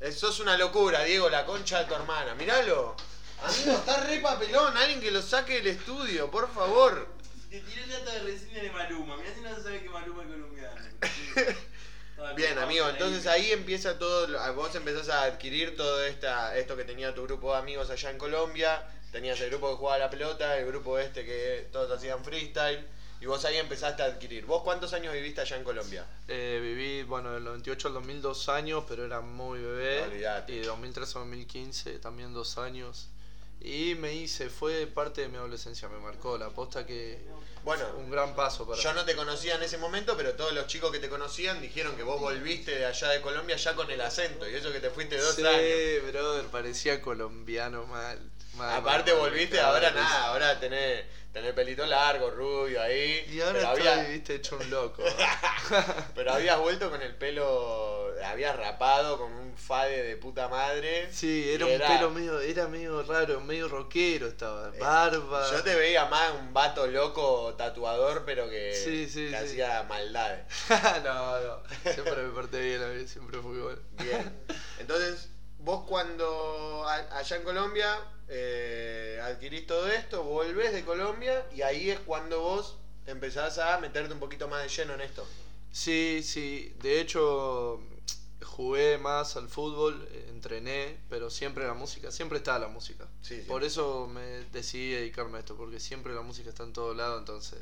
eh, 0.01 0.12
sos 0.12 0.41
una 0.41 0.56
locura, 0.56 1.05
Diego, 1.05 1.29
la 1.29 1.45
concha 1.45 1.81
de 1.81 1.85
tu 1.87 1.95
hermana. 1.95 2.35
Míralo. 2.35 2.97
Amigo, 3.43 3.73
está 3.73 4.05
re 4.05 4.21
papelón, 4.21 4.77
alguien 4.77 5.01
que 5.01 5.11
lo 5.11 5.20
saque 5.20 5.55
del 5.55 5.67
estudio, 5.67 6.31
por 6.31 6.53
favor. 6.53 7.08
Te 7.51 7.61
tiré 7.61 7.84
el 7.84 7.91
dato 7.91 8.11
de 8.11 8.20
reseña 8.20 8.63
de 8.63 8.70
Maluma. 8.70 9.17
Mirá 9.17 9.34
si 9.34 9.41
no 9.43 9.55
se 9.55 9.63
sabe 9.63 9.82
que 9.82 9.91
Maluma 9.91 10.23
es 10.23 10.29
colombiano. 10.29 10.81
Bien, 12.36 12.58
amigo, 12.58 12.88
entonces 12.88 13.26
ahí 13.26 13.52
empieza 13.52 13.98
todo, 13.98 14.26
vos 14.54 14.74
empezás 14.74 15.08
a 15.08 15.24
adquirir 15.24 15.76
todo 15.76 16.04
esta, 16.04 16.56
esto 16.56 16.76
que 16.76 16.84
tenía 16.84 17.14
tu 17.14 17.24
grupo 17.24 17.52
de 17.52 17.58
amigos 17.58 17.90
allá 17.90 18.10
en 18.10 18.19
Colombia, 18.19 18.82
tenías 19.12 19.40
el 19.40 19.50
grupo 19.50 19.70
que 19.70 19.76
jugaba 19.76 19.98
la 19.98 20.10
pelota, 20.10 20.58
el 20.58 20.66
grupo 20.66 20.98
este 20.98 21.24
que 21.24 21.69
todos 21.72 21.90
hacían 21.90 22.24
freestyle, 22.24 22.84
y 23.20 23.26
vos 23.26 23.44
ahí 23.44 23.56
empezaste 23.56 24.02
a 24.02 24.06
adquirir. 24.06 24.44
¿Vos 24.44 24.62
cuántos 24.62 24.93
años 24.93 25.12
viviste 25.14 25.40
allá 25.40 25.56
en 25.56 25.64
Colombia? 25.64 26.04
Eh, 26.28 26.58
viví, 26.60 27.04
bueno, 27.04 27.32
del 27.32 27.44
98 27.44 27.88
al 27.88 27.94
2000 27.94 28.22
dos 28.22 28.48
años, 28.48 28.84
pero 28.88 29.04
era 29.04 29.20
muy 29.20 29.60
bebé. 29.60 30.02
Olvidate. 30.02 30.52
Y 30.52 30.58
de 30.58 30.66
2013 30.66 31.19
a 31.19 31.20
2015 31.20 31.98
también 32.00 32.34
dos 32.34 32.58
años. 32.58 33.08
Y 33.65 33.94
me 33.94 34.13
hice, 34.13 34.51
fue 34.51 34.87
parte 34.87 35.23
de 35.23 35.29
mi 35.29 35.39
adolescencia, 35.39 35.89
me 35.89 35.99
marcó 35.99 36.37
la 36.37 36.51
posta 36.51 36.85
que 36.85 37.19
Bueno, 37.65 37.83
un 37.97 38.11
gran 38.11 38.37
paso 38.37 38.67
para 38.67 38.81
yo 38.81 38.91
mí. 38.91 38.97
no 38.97 39.05
te 39.06 39.17
conocía 39.17 39.55
en 39.55 39.63
ese 39.63 39.79
momento, 39.79 40.15
pero 40.19 40.35
todos 40.35 40.53
los 40.53 40.67
chicos 40.67 40.93
que 40.93 40.99
te 40.99 41.09
conocían 41.09 41.63
dijeron 41.63 41.97
que 41.97 42.03
vos 42.03 42.21
volviste 42.21 42.73
de 42.77 42.85
allá 42.85 43.09
de 43.09 43.23
Colombia 43.23 43.56
ya 43.56 43.75
con 43.75 43.91
el 43.91 44.03
acento, 44.03 44.47
y 44.49 44.55
eso 44.55 44.71
que 44.71 44.81
te 44.81 44.91
fuiste 44.91 45.17
dos 45.17 45.35
sí, 45.35 45.47
años. 45.47 46.13
brother, 46.13 46.44
parecía 46.49 47.01
colombiano 47.01 47.87
mal. 47.87 48.19
Aparte 48.61 49.13
volviste, 49.13 49.61
ahora 49.61 49.91
nada, 49.91 50.27
ahora 50.29 50.58
tenés, 50.61 51.05
tenés 51.32 51.53
pelito 51.55 51.84
largo, 51.87 52.31
rubio 52.31 52.81
ahí. 52.81 53.25
Y 53.31 53.41
ahora 53.41 53.73
estoy, 53.73 53.89
había- 53.89 54.05
viste, 54.08 54.34
hecho 54.37 54.56
un 54.56 54.70
loco. 54.70 55.03
Pero 56.15 56.32
habías 56.32 56.58
vuelto 56.58 56.91
con 56.91 57.03
el 57.03 57.15
pelo, 57.17 58.13
habías 58.25 58.56
rapado 58.56 59.19
con 59.19 59.32
un 59.32 59.56
fade 59.56 60.03
de 60.03 60.17
puta 60.17 60.49
madre. 60.49 61.08
Sí, 61.13 61.51
era 61.53 61.67
un 61.67 61.79
pelo 61.79 62.11
medio, 62.11 62.41
era 62.41 62.69
medio 62.69 63.03
raro, 63.03 63.41
medio 63.41 63.69
rockero 63.69 64.29
estaba. 64.29 64.69
Eh, 64.75 64.79
Barba. 64.79 65.51
Yo 65.51 65.63
te 65.63 65.75
veía 65.75 66.05
más 66.06 66.32
un 66.32 66.53
vato 66.53 66.87
loco 66.87 67.55
tatuador, 67.56 68.25
pero 68.25 68.49
que, 68.49 68.75
Sí, 68.75 69.08
sí, 69.08 69.27
que 69.27 69.29
sí. 69.31 69.34
hacía 69.34 69.82
maldades. 69.84 70.44
no, 71.05 71.41
no. 71.41 71.63
Siempre 71.93 72.23
me 72.23 72.31
porté 72.31 72.61
bien 72.61 72.82
a 72.82 72.87
mí, 72.89 73.06
siempre 73.08 73.41
fui 73.41 73.58
bueno. 73.58 73.81
Bien. 73.93 74.44
Entonces, 74.79 75.31
vos 75.65 75.85
cuando 75.89 76.85
a- 76.87 77.19
allá 77.19 77.37
en 77.37 77.43
Colombia 77.43 77.99
eh, 78.29 79.21
adquirís 79.23 79.67
todo 79.67 79.87
esto, 79.89 80.23
volvés 80.25 80.73
de 80.73 80.85
Colombia 80.85 81.47
y 81.55 81.63
ahí 81.63 81.91
es 81.91 81.99
cuando 82.01 82.41
vos 82.41 82.77
empezás 83.06 83.59
a 83.59 83.79
meterte 83.79 84.13
un 84.15 84.21
poquito 84.21 84.49
más 84.49 84.63
de 84.63 84.69
lleno 84.69 84.94
en 84.94 85.01
esto. 85.03 85.27
Sí, 85.73 86.21
sí. 86.23 86.75
De 86.81 87.01
hecho, 87.01 87.81
jugué 88.43 88.97
más 88.99 89.37
al 89.37 89.49
fútbol, 89.49 90.09
entrené, 90.29 90.99
pero 91.11 91.29
siempre 91.31 91.67
la 91.67 91.75
música, 91.75 92.11
siempre 92.11 92.39
está 92.39 92.59
la 92.59 92.69
música. 92.69 93.09
Sí, 93.23 93.37
sí. 93.37 93.49
Por 93.49 93.65
eso 93.65 94.06
me 94.06 94.23
decidí 94.53 94.93
dedicarme 94.93 95.39
a 95.39 95.41
esto, 95.41 95.56
porque 95.56 95.81
siempre 95.81 96.15
la 96.15 96.23
música 96.23 96.49
está 96.51 96.63
en 96.63 96.73
todo 96.73 96.94
lado, 96.94 97.19
entonces 97.19 97.59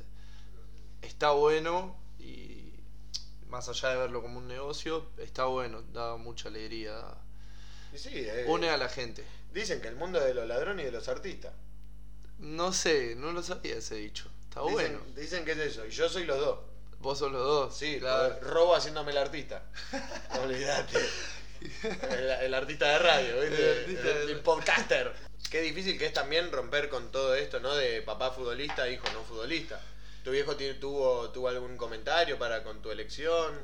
está 1.00 1.30
bueno 1.32 1.96
y 2.18 2.72
más 3.48 3.68
allá 3.68 3.90
de 3.90 3.96
verlo 3.96 4.22
como 4.22 4.38
un 4.38 4.48
negocio, 4.48 5.06
está 5.18 5.44
bueno, 5.46 5.82
da 5.92 6.16
mucha 6.16 6.48
alegría. 6.48 6.94
Y 7.92 7.98
sí, 7.98 8.10
eh, 8.14 8.44
Une 8.48 8.70
a 8.70 8.76
la 8.76 8.88
gente. 8.88 9.24
Dicen 9.52 9.80
que 9.80 9.88
el 9.88 9.96
mundo 9.96 10.18
es 10.18 10.24
de 10.26 10.34
los 10.34 10.46
ladrones 10.46 10.84
y 10.84 10.86
de 10.86 10.92
los 10.92 11.08
artistas. 11.08 11.52
No 12.38 12.72
sé, 12.72 13.14
no 13.16 13.32
lo 13.32 13.42
sabía 13.42 13.76
ese 13.76 13.96
dicho. 13.96 14.30
Está 14.44 14.60
dicen, 14.62 14.74
bueno. 14.74 15.00
Dicen 15.14 15.44
que 15.44 15.52
es 15.52 15.58
eso. 15.58 15.86
Y 15.86 15.90
yo 15.90 16.08
soy 16.08 16.24
los 16.24 16.38
dos. 16.38 16.58
Vos 17.00 17.18
sos 17.18 17.32
los 17.32 17.42
dos. 17.42 17.76
Sí, 17.76 17.98
claro. 17.98 18.38
robo 18.40 18.74
haciéndome 18.74 19.12
el 19.12 19.18
artista. 19.18 19.62
Olvídate. 20.42 20.98
El, 22.10 22.28
el 22.28 22.54
artista 22.54 22.88
de 22.88 22.98
radio, 22.98 23.40
¿viste? 23.40 24.22
El 24.24 24.40
podcaster. 24.40 25.12
Qué 25.48 25.60
difícil 25.60 25.96
que 25.96 26.06
es 26.06 26.12
también 26.12 26.50
romper 26.50 26.88
con 26.88 27.12
todo 27.12 27.36
esto, 27.36 27.60
¿no? 27.60 27.76
De 27.76 28.02
papá 28.02 28.32
futbolista, 28.32 28.88
hijo 28.88 29.04
no 29.12 29.22
futbolista. 29.22 29.80
¿Tu 30.24 30.30
viejo 30.30 30.56
tuvo, 30.56 31.30
tuvo 31.30 31.48
algún 31.48 31.76
comentario 31.76 32.38
para 32.38 32.64
con 32.64 32.80
tu 32.80 32.90
elección 32.90 33.60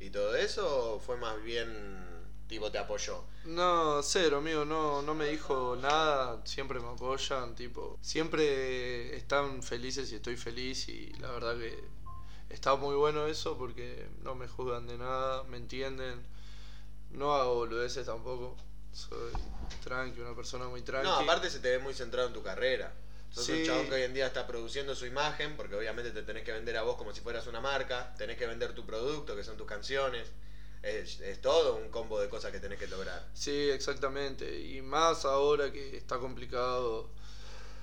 y 0.00 0.10
todo 0.10 0.34
eso? 0.34 0.94
¿O 0.94 0.98
fue 0.98 1.16
más 1.16 1.40
bien 1.42 2.05
tipo 2.48 2.70
te 2.70 2.78
apoyó? 2.78 3.24
No, 3.44 4.02
cero, 4.02 4.38
amigo, 4.38 4.64
no, 4.64 5.02
no 5.02 5.14
me 5.14 5.26
dijo 5.26 5.76
nada, 5.80 6.40
siempre 6.44 6.80
me 6.80 6.88
apoyan, 6.88 7.54
tipo, 7.54 7.98
siempre 8.00 9.16
están 9.16 9.62
felices 9.62 10.10
y 10.12 10.16
estoy 10.16 10.36
feliz 10.36 10.88
y 10.88 11.12
la 11.20 11.30
verdad 11.30 11.56
que 11.56 11.78
está 12.50 12.76
muy 12.76 12.94
bueno 12.94 13.26
eso 13.26 13.56
porque 13.56 14.08
no 14.22 14.34
me 14.34 14.48
juzgan 14.48 14.86
de 14.86 14.98
nada, 14.98 15.42
me 15.44 15.56
entienden, 15.56 16.24
no 17.10 17.34
hago 17.34 17.54
boludeces 17.54 18.06
tampoco, 18.06 18.56
soy 18.92 19.32
tranqui, 19.82 20.20
una 20.20 20.34
persona 20.34 20.68
muy 20.68 20.82
tranqui. 20.82 21.08
No, 21.08 21.16
aparte 21.16 21.50
se 21.50 21.60
te 21.60 21.70
ve 21.70 21.78
muy 21.78 21.94
centrado 21.94 22.28
en 22.28 22.34
tu 22.34 22.42
carrera. 22.42 22.92
Sos 23.30 23.48
un 23.50 23.64
chabón 23.64 23.88
que 23.88 23.94
hoy 23.96 24.02
en 24.02 24.14
día 24.14 24.26
está 24.26 24.46
produciendo 24.46 24.94
su 24.94 25.04
imagen, 25.04 25.56
porque 25.56 25.74
obviamente 25.74 26.10
te 26.10 26.22
tenés 26.22 26.44
que 26.44 26.52
vender 26.52 26.76
a 26.78 26.82
vos 26.82 26.96
como 26.96 27.12
si 27.12 27.20
fueras 27.20 27.46
una 27.46 27.60
marca, 27.60 28.14
tenés 28.16 28.38
que 28.38 28.46
vender 28.46 28.72
tu 28.72 28.86
producto, 28.86 29.36
que 29.36 29.44
son 29.44 29.56
tus 29.56 29.66
canciones. 29.66 30.28
Es, 30.86 31.20
es 31.20 31.40
todo 31.40 31.76
un 31.76 31.88
combo 31.90 32.20
de 32.20 32.28
cosas 32.28 32.52
que 32.52 32.60
tenés 32.60 32.78
que 32.78 32.86
lograr. 32.86 33.26
Sí, 33.34 33.70
exactamente. 33.70 34.60
Y 34.60 34.82
más 34.82 35.24
ahora 35.24 35.72
que 35.72 35.96
está 35.96 36.18
complicado 36.18 37.10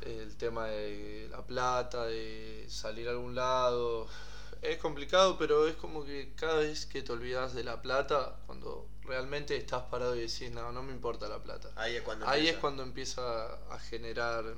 el 0.05 0.35
tema 0.37 0.67
de 0.67 1.27
la 1.29 1.45
plata, 1.45 2.05
de 2.05 2.65
salir 2.69 3.07
a 3.07 3.11
algún 3.11 3.35
lado. 3.35 4.07
Es 4.61 4.77
complicado, 4.77 5.37
pero 5.37 5.67
es 5.67 5.75
como 5.75 6.05
que 6.05 6.33
cada 6.35 6.59
vez 6.59 6.85
que 6.85 7.01
te 7.01 7.11
olvidas 7.11 7.53
de 7.53 7.65
la 7.65 7.81
plata, 7.81 8.37
cuando 8.45 8.87
realmente 9.03 9.57
estás 9.57 9.83
parado 9.83 10.15
y 10.15 10.21
decís, 10.21 10.51
no, 10.51 10.71
no 10.71 10.81
me 10.83 10.93
importa 10.93 11.27
la 11.27 11.43
plata. 11.43 11.69
Ahí 11.75 11.95
es 11.97 12.01
cuando 12.03 12.25
Ahí 12.25 12.39
empieza. 12.39 12.55
es 12.55 12.61
cuando 12.61 12.83
empieza 12.83 13.53
a 13.73 13.79
generar 13.79 14.55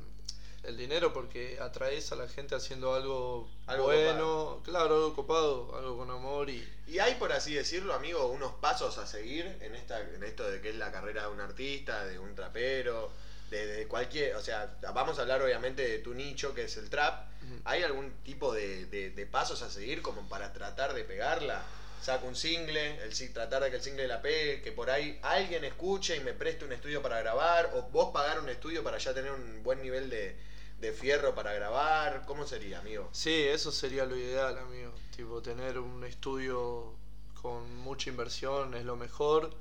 el 0.67 0.77
dinero 0.77 1.13
porque 1.13 1.57
atraes 1.62 2.12
a 2.12 2.15
la 2.15 2.27
gente 2.27 2.55
haciendo 2.55 2.93
algo, 2.93 3.50
Algo 3.67 3.84
bueno, 3.86 4.62
claro, 4.63 4.95
algo 4.95 5.15
copado, 5.15 5.75
algo 5.77 5.98
con 5.98 6.10
amor 6.12 6.50
y... 6.50 6.67
Y 6.88 7.00
hay, 7.00 7.15
por 7.15 7.31
así 7.31 7.53
decirlo, 7.53 7.93
amigo, 7.93 8.27
unos 8.27 8.53
pasos 8.53 8.98
a 8.98 9.07
seguir 9.07 9.45
en 9.62 9.75
esta 9.75 10.00
en 10.00 10.24
esto 10.24 10.50
de 10.50 10.62
que 10.62 10.69
es 10.69 10.75
la 10.75 10.91
carrera 10.91 11.24
de 11.24 11.27
un 11.29 11.39
artista, 11.41 12.05
de 12.05 12.19
un 12.19 12.36
trapero, 12.36 13.12
de, 13.50 13.65
de 13.65 13.88
cualquier... 13.88 14.36
O 14.36 14.41
sea, 14.41 14.75
vamos 14.93 15.17
a 15.17 15.22
hablar 15.24 15.41
obviamente 15.41 15.88
de 15.88 16.00
tu 16.00 16.13
nicho, 16.13 16.53
que 16.53 16.65
es 16.65 16.77
el 16.77 16.89
trap. 16.89 17.27
¿Hay 17.63 17.84
algún 17.84 18.12
tipo 18.24 18.53
de, 18.53 18.86
de- 18.88 19.12
de 19.12 19.25
pasos 19.27 19.62
a 19.62 19.69
seguir 19.69 20.01
como 20.01 20.27
para 20.29 20.51
tratar 20.53 20.93
de 20.93 21.03
pegarla? 21.03 21.62
Saco 22.01 22.27
un 22.27 22.36
single, 22.36 23.03
el, 23.03 23.34
tratar 23.34 23.63
de 23.63 23.72
que 23.72 23.77
el 23.77 23.81
single 23.81 24.07
la 24.07 24.22
pegue, 24.22 24.62
que 24.62 24.72
por 24.72 24.91
ahí 24.91 25.17
alguien 25.24 25.63
escuche 25.63 26.15
y 26.15 26.19
me 26.19 26.34
preste 26.34 26.63
un 26.65 26.72
estudio 26.72 27.01
para 27.01 27.19
grabar, 27.19 27.72
o 27.74 27.81
vos 27.84 28.12
pagar 28.13 28.39
un 28.39 28.50
estudio 28.50 28.84
para 28.84 29.00
ya 29.00 29.12
tener 29.13 29.31
un 29.31 29.63
buen 29.63 29.81
nivel 29.81 30.10
de, 30.12 30.36
de 30.79 30.91
fierro 30.91 31.34
para 31.34 31.53
grabar. 31.53 32.25
¿Cómo 32.25 32.46
sería, 32.46 32.79
amigo? 32.79 33.10
Sí, 33.12 33.34
eso 33.34 33.72
sería 33.72 34.05
lo 34.05 34.15
ideal, 34.15 34.58
amigo. 34.58 34.91
Tipo, 35.15 35.41
tener 35.41 35.79
un 35.79 36.03
estudio 36.03 36.94
con 37.41 37.75
mucha 37.77 38.10
inversión 38.10 38.74
es 38.74 38.86
lo 38.86 38.96
mejor. 38.96 39.51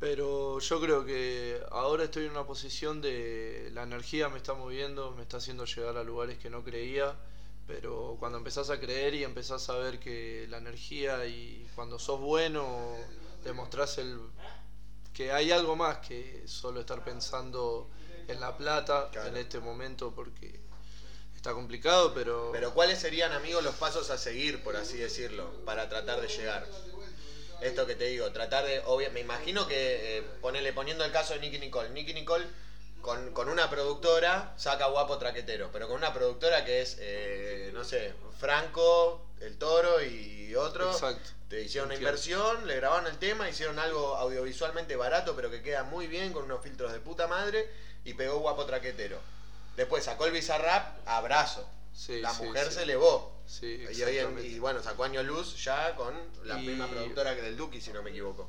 Pero 0.00 0.58
yo 0.58 0.80
creo 0.80 1.04
que 1.04 1.62
ahora 1.70 2.04
estoy 2.04 2.26
en 2.26 2.32
una 2.32 2.44
posición 2.44 3.00
de 3.00 3.70
la 3.72 3.84
energía 3.84 4.28
me 4.28 4.38
está 4.38 4.52
moviendo, 4.54 5.12
me 5.12 5.22
está 5.22 5.36
haciendo 5.36 5.64
llegar 5.64 5.96
a 5.96 6.04
lugares 6.04 6.38
que 6.38 6.50
no 6.50 6.64
creía. 6.64 7.14
Pero 7.66 8.16
cuando 8.18 8.36
empezás 8.36 8.68
a 8.68 8.78
creer 8.78 9.14
y 9.14 9.24
empezás 9.24 9.70
a 9.70 9.76
ver 9.76 9.98
que 9.98 10.46
la 10.50 10.58
energía 10.58 11.24
y 11.26 11.66
cuando 11.74 11.98
sos 11.98 12.20
bueno, 12.20 12.96
demostrás 13.42 13.96
el, 13.98 14.18
que 15.14 15.32
hay 15.32 15.52
algo 15.52 15.76
más 15.76 15.98
que 15.98 16.42
solo 16.46 16.80
estar 16.80 17.02
pensando 17.04 17.88
en 18.28 18.40
la 18.40 18.56
plata 18.56 19.08
Claro. 19.12 19.28
en 19.28 19.36
este 19.36 19.58
momento 19.60 20.12
porque 20.14 20.60
está 21.36 21.52
complicado, 21.52 22.14
pero... 22.14 22.50
Pero 22.52 22.72
¿cuáles 22.74 22.98
serían, 22.98 23.32
amigos, 23.32 23.62
los 23.62 23.74
pasos 23.74 24.10
a 24.10 24.18
seguir, 24.18 24.62
por 24.62 24.76
así 24.76 24.96
decirlo, 24.98 25.50
para 25.64 25.88
tratar 25.88 26.20
de 26.20 26.28
llegar? 26.28 26.66
Esto 27.60 27.86
que 27.86 27.94
te 27.94 28.04
digo, 28.06 28.30
tratar 28.32 28.64
de, 28.66 28.82
obvia- 28.84 29.10
me 29.10 29.20
imagino 29.20 29.66
que, 29.66 30.18
eh, 30.18 30.22
ponele, 30.40 30.72
poniendo 30.72 31.04
el 31.04 31.12
caso 31.12 31.34
de 31.34 31.40
Nicky 31.40 31.58
Nicole, 31.58 31.90
Nicky 31.90 32.12
Nicole 32.14 32.46
con, 33.00 33.32
con 33.32 33.48
una 33.48 33.68
productora 33.70 34.54
saca 34.56 34.86
guapo 34.86 35.18
traquetero, 35.18 35.70
pero 35.72 35.86
con 35.86 35.96
una 35.96 36.12
productora 36.12 36.64
que 36.64 36.80
es, 36.82 36.96
eh, 37.00 37.70
no 37.74 37.84
sé, 37.84 38.12
Franco, 38.38 39.26
El 39.40 39.56
Toro 39.58 40.02
y 40.02 40.54
otro, 40.56 40.90
Exacto. 40.90 41.30
te 41.48 41.62
hicieron 41.62 41.88
una 41.88 41.96
inversión, 41.96 42.66
le 42.66 42.76
grabaron 42.76 43.06
el 43.06 43.18
tema, 43.18 43.48
hicieron 43.48 43.78
algo 43.78 44.16
audiovisualmente 44.16 44.96
barato, 44.96 45.34
pero 45.36 45.50
que 45.50 45.62
queda 45.62 45.84
muy 45.84 46.06
bien, 46.06 46.32
con 46.32 46.44
unos 46.44 46.62
filtros 46.62 46.92
de 46.92 47.00
puta 47.00 47.26
madre, 47.26 47.68
y 48.04 48.14
pegó 48.14 48.38
guapo 48.38 48.64
traquetero. 48.66 49.18
Después 49.76 50.04
sacó 50.04 50.26
el 50.26 50.32
Bizarrap, 50.32 51.06
abrazo. 51.08 51.68
Sí, 51.92 52.20
la 52.20 52.32
sí, 52.32 52.42
mujer 52.44 52.68
sí. 52.68 52.74
se 52.74 52.82
elevó. 52.82 53.32
Sí, 53.46 53.84
Y, 53.92 54.02
hoy 54.02 54.18
en- 54.18 54.38
y 54.44 54.58
bueno, 54.58 54.82
sacó 54.82 55.04
Año 55.04 55.22
Luz 55.22 55.62
ya 55.62 55.94
con 55.96 56.14
la 56.44 56.60
Y- 56.60 56.66
misma 56.66 56.88
productora 56.88 57.34
que 57.36 57.42
del 57.42 57.56
Duki, 57.56 57.80
si 57.80 57.92
no 57.92 58.02
me 58.02 58.10
equivoco. 58.10 58.48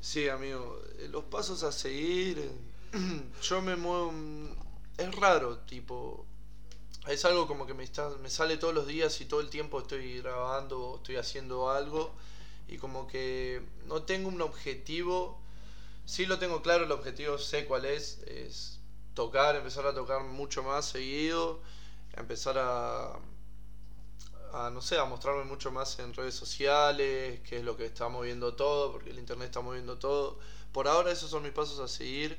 Sí, 0.00 0.28
amigo, 0.28 0.80
eh, 0.98 1.08
los 1.10 1.24
pasos 1.24 1.62
a 1.62 1.72
seguir, 1.72 2.38
eh, 2.38 2.50
yo 3.42 3.62
me 3.62 3.76
muevo, 3.76 4.12
mm, 4.12 4.48
es 4.98 5.14
raro, 5.14 5.58
tipo, 5.58 6.24
es 7.06 7.24
algo 7.24 7.46
como 7.46 7.66
que 7.66 7.74
me, 7.74 7.84
está, 7.84 8.08
me 8.20 8.30
sale 8.30 8.56
todos 8.56 8.74
los 8.74 8.86
días 8.86 9.20
y 9.20 9.26
todo 9.26 9.40
el 9.40 9.50
tiempo 9.50 9.80
estoy 9.80 10.20
grabando, 10.20 10.96
estoy 10.96 11.16
haciendo 11.16 11.70
algo 11.70 12.14
y 12.66 12.78
como 12.78 13.06
que 13.06 13.62
no 13.86 14.02
tengo 14.02 14.28
un 14.28 14.40
objetivo, 14.40 15.38
sí 16.04 16.26
lo 16.26 16.38
tengo 16.38 16.62
claro, 16.62 16.84
el 16.84 16.92
objetivo 16.92 17.38
sé 17.38 17.66
cuál 17.66 17.84
es, 17.84 18.18
es 18.26 18.80
tocar, 19.14 19.56
empezar 19.56 19.86
a 19.86 19.94
tocar 19.94 20.22
mucho 20.24 20.62
más 20.62 20.86
seguido, 20.86 21.60
empezar 22.16 22.58
a, 22.58 23.18
a, 24.52 24.70
no 24.70 24.80
sé, 24.80 24.98
a 24.98 25.04
mostrarme 25.04 25.44
mucho 25.44 25.70
más 25.72 25.98
en 25.98 26.14
redes 26.14 26.34
sociales, 26.34 27.40
qué 27.44 27.56
es 27.58 27.64
lo 27.64 27.76
que 27.76 27.86
está 27.86 28.08
moviendo 28.08 28.54
todo, 28.54 28.92
porque 28.92 29.10
el 29.10 29.18
internet 29.18 29.46
está 29.46 29.60
moviendo 29.60 29.98
todo. 29.98 30.38
Por 30.72 30.88
ahora 30.88 31.10
esos 31.10 31.30
son 31.30 31.42
mis 31.42 31.52
pasos 31.52 31.78
a 31.80 31.88
seguir. 31.88 32.38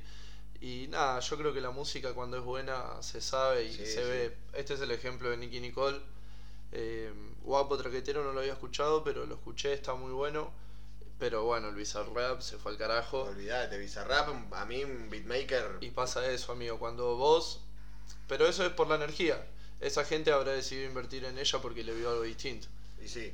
Y 0.62 0.88
nada, 0.90 1.20
yo 1.20 1.38
creo 1.38 1.54
que 1.54 1.62
la 1.62 1.72
música 1.72 2.14
cuando 2.14 2.38
es 2.38 2.44
buena 2.44 3.02
se 3.02 3.22
sabe 3.22 3.66
y 3.66 3.78
Sí, 3.78 3.86
se 3.86 4.04
sí. 4.04 4.10
ve. 4.10 4.38
Este 4.54 4.74
es 4.76 4.82
el 4.82 4.92
ejemplo 4.92 5.30
de 5.30 5.38
Nicky 5.38 5.60
Nicole. 5.60 6.02
Eh, 6.72 7.14
Guapo 7.44 7.78
Traquetero 7.78 8.24
no 8.24 8.34
lo 8.34 8.42
había 8.42 8.54
escuchado, 8.54 9.04
pero 9.04 9.26
lo 9.26 9.36
escuché, 9.36 9.74
está 9.74 9.96
muy 9.96 10.12
bueno. 10.14 10.54
Pero 11.20 11.44
bueno, 11.44 11.70
el 11.70 11.76
Bizarrap 11.76 12.42
se 12.42 12.58
fue 12.58 12.74
al 12.74 12.78
carajo. 12.78 13.24
Olvídate, 13.24 13.78
Bizarrap, 13.78 14.54
a 14.54 14.66
mí 14.66 14.84
un 14.84 15.10
beatmaker. 15.10 15.78
Y 15.82 15.92
pasa 15.92 16.30
eso, 16.30 16.52
amigo, 16.52 16.78
cuando 16.78 17.16
vos... 17.16 17.62
Pero 18.28 18.48
eso 18.48 18.66
es 18.66 18.72
por 18.72 18.88
la 18.88 18.96
energía. 18.96 19.46
Esa 19.80 20.04
gente 20.04 20.32
habrá 20.32 20.52
decidido 20.52 20.88
invertir 20.88 21.26
en 21.26 21.38
ella 21.38 21.60
porque 21.60 21.84
le 21.84 21.94
vio 21.94 22.10
algo 22.10 22.24
distinto. 22.24 22.68
Y 23.02 23.08
sí. 23.08 23.34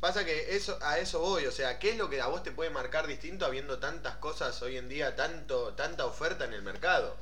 Pasa 0.00 0.24
que 0.24 0.56
eso, 0.56 0.78
a 0.80 0.98
eso 0.98 1.20
voy, 1.20 1.44
o 1.44 1.52
sea, 1.52 1.78
¿qué 1.78 1.90
es 1.90 1.98
lo 1.98 2.08
que 2.08 2.22
a 2.22 2.26
vos 2.26 2.42
te 2.42 2.52
puede 2.52 2.70
marcar 2.70 3.06
distinto 3.06 3.44
habiendo 3.44 3.78
tantas 3.78 4.16
cosas 4.16 4.60
hoy 4.62 4.78
en 4.78 4.88
día, 4.88 5.14
tanto, 5.14 5.74
tanta 5.74 6.06
oferta 6.06 6.46
en 6.46 6.54
el 6.54 6.62
mercado? 6.62 7.16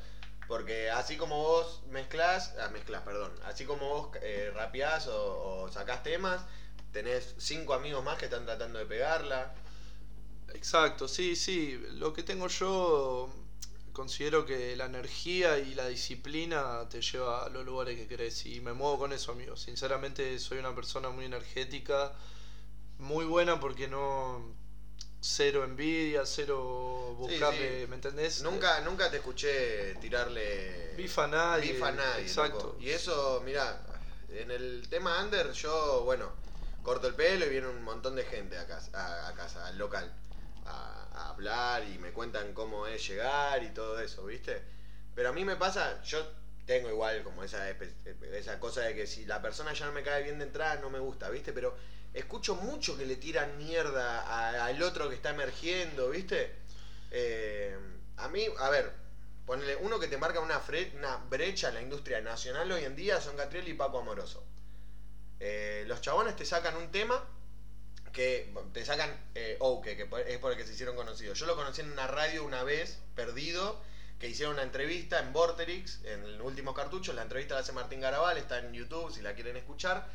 Porque 0.46 0.88
así 0.88 1.16
como 1.16 1.42
vos 1.42 1.82
mezclás, 1.90 2.54
ah, 2.62 2.68
mezclás, 2.68 3.02
perdón, 3.02 3.32
así 3.44 3.64
como 3.64 3.88
vos 3.88 4.16
eh, 4.22 4.52
rapeás 4.54 5.08
o, 5.08 5.62
o 5.62 5.72
sacás 5.72 6.04
temas, 6.04 6.40
tenés 6.92 7.34
cinco 7.38 7.74
amigos 7.74 8.04
más 8.04 8.16
que 8.16 8.26
están 8.26 8.46
tratando 8.46 8.78
de 8.78 8.86
pegarla. 8.86 9.52
Exacto, 10.58 11.06
sí, 11.06 11.36
sí. 11.36 11.80
Lo 11.92 12.12
que 12.12 12.22
tengo 12.24 12.48
yo, 12.48 13.30
considero 13.92 14.44
que 14.44 14.74
la 14.76 14.86
energía 14.86 15.58
y 15.58 15.74
la 15.74 15.86
disciplina 15.88 16.88
te 16.88 17.00
lleva 17.00 17.44
a 17.44 17.48
los 17.48 17.64
lugares 17.64 17.96
que 17.96 18.08
querés 18.08 18.44
y 18.46 18.60
me 18.60 18.72
muevo 18.72 18.98
con 18.98 19.12
eso, 19.12 19.32
amigo. 19.32 19.56
Sinceramente 19.56 20.38
soy 20.40 20.58
una 20.58 20.74
persona 20.74 21.10
muy 21.10 21.24
energética, 21.26 22.12
muy 22.98 23.24
buena 23.24 23.60
porque 23.60 23.88
no... 23.88 24.56
Cero 25.20 25.64
envidia, 25.64 26.24
cero 26.24 27.14
buscarle, 27.18 27.82
sí. 27.82 27.86
¿me 27.88 27.96
entendés? 27.96 28.40
Nunca, 28.42 28.80
nunca 28.82 29.10
te 29.10 29.16
escuché 29.16 29.96
tirarle 30.00 30.94
Bifa 30.96 31.24
a 31.24 31.26
nadie, 31.26 31.72
bifa 31.72 31.88
a 31.88 31.92
nadie, 31.92 32.22
exacto. 32.22 32.66
loco. 32.66 32.76
Y 32.80 32.90
eso, 32.90 33.42
mirá, 33.44 33.84
en 34.28 34.50
el 34.52 34.86
tema 34.88 35.20
under 35.22 35.52
yo, 35.52 36.02
bueno, 36.04 36.30
corto 36.82 37.08
el 37.08 37.14
pelo 37.14 37.46
y 37.46 37.48
viene 37.48 37.66
un 37.66 37.82
montón 37.82 38.14
de 38.14 38.24
gente 38.24 38.56
a 38.58 38.66
casa, 38.68 38.90
a, 38.94 39.28
a 39.28 39.34
casa 39.34 39.66
al 39.66 39.76
local, 39.76 40.08
a, 40.68 41.28
hablar 41.30 41.84
y 41.84 41.98
me 41.98 42.12
cuentan 42.12 42.52
cómo 42.54 42.86
es 42.86 43.06
llegar 43.06 43.62
y 43.62 43.70
todo 43.70 44.00
eso, 44.00 44.24
¿viste? 44.24 44.62
Pero 45.14 45.28
a 45.30 45.32
mí 45.32 45.44
me 45.44 45.56
pasa, 45.56 46.00
yo 46.02 46.26
tengo 46.66 46.88
igual 46.88 47.22
como 47.22 47.42
esa, 47.44 47.68
esa 47.70 48.60
cosa 48.60 48.82
de 48.82 48.94
que 48.94 49.06
si 49.06 49.24
la 49.26 49.40
persona 49.42 49.72
ya 49.72 49.86
no 49.86 49.92
me 49.92 50.02
cae 50.02 50.22
bien 50.22 50.38
de 50.38 50.44
entrada, 50.44 50.76
no 50.76 50.90
me 50.90 50.98
gusta, 50.98 51.28
¿viste? 51.30 51.52
Pero 51.52 51.76
escucho 52.14 52.54
mucho 52.54 52.96
que 52.96 53.06
le 53.06 53.16
tiran 53.16 53.56
mierda 53.56 54.64
al 54.64 54.82
otro 54.82 55.08
que 55.08 55.14
está 55.16 55.30
emergiendo, 55.30 56.10
¿viste? 56.10 56.54
Eh, 57.10 57.76
a 58.16 58.28
mí, 58.28 58.46
a 58.58 58.68
ver, 58.70 58.92
ponele 59.46 59.76
uno 59.76 59.98
que 59.98 60.08
te 60.08 60.18
marca 60.18 60.40
una, 60.40 60.60
fre- 60.60 60.92
una 60.94 61.16
brecha 61.16 61.68
en 61.68 61.74
la 61.74 61.82
industria 61.82 62.20
nacional 62.20 62.70
hoy 62.70 62.84
en 62.84 62.96
día 62.96 63.20
son 63.20 63.36
Catriel 63.36 63.68
y 63.68 63.74
Paco 63.74 63.98
Amoroso. 63.98 64.44
Eh, 65.40 65.84
los 65.86 66.00
chabones 66.00 66.36
te 66.36 66.44
sacan 66.44 66.76
un 66.76 66.90
tema 66.90 67.24
que 68.18 68.52
te 68.72 68.84
sacan 68.84 69.16
eh, 69.36 69.56
Ouke, 69.60 69.96
que 69.96 70.08
es 70.26 70.38
por 70.38 70.50
el 70.50 70.58
que 70.58 70.66
se 70.66 70.72
hicieron 70.72 70.96
conocidos. 70.96 71.38
Yo 71.38 71.46
lo 71.46 71.54
conocí 71.54 71.82
en 71.82 71.92
una 71.92 72.08
radio 72.08 72.42
una 72.44 72.64
vez, 72.64 72.98
perdido, 73.14 73.80
que 74.18 74.28
hicieron 74.28 74.54
una 74.54 74.64
entrevista 74.64 75.20
en 75.20 75.32
Vorterix, 75.32 76.00
en 76.02 76.24
el 76.24 76.40
último 76.40 76.74
cartucho. 76.74 77.12
La 77.12 77.22
entrevista 77.22 77.54
la 77.54 77.60
hace 77.60 77.70
Martín 77.70 78.00
Garabal, 78.00 78.36
está 78.36 78.58
en 78.58 78.72
YouTube 78.72 79.14
si 79.14 79.22
la 79.22 79.34
quieren 79.34 79.56
escuchar. 79.56 80.08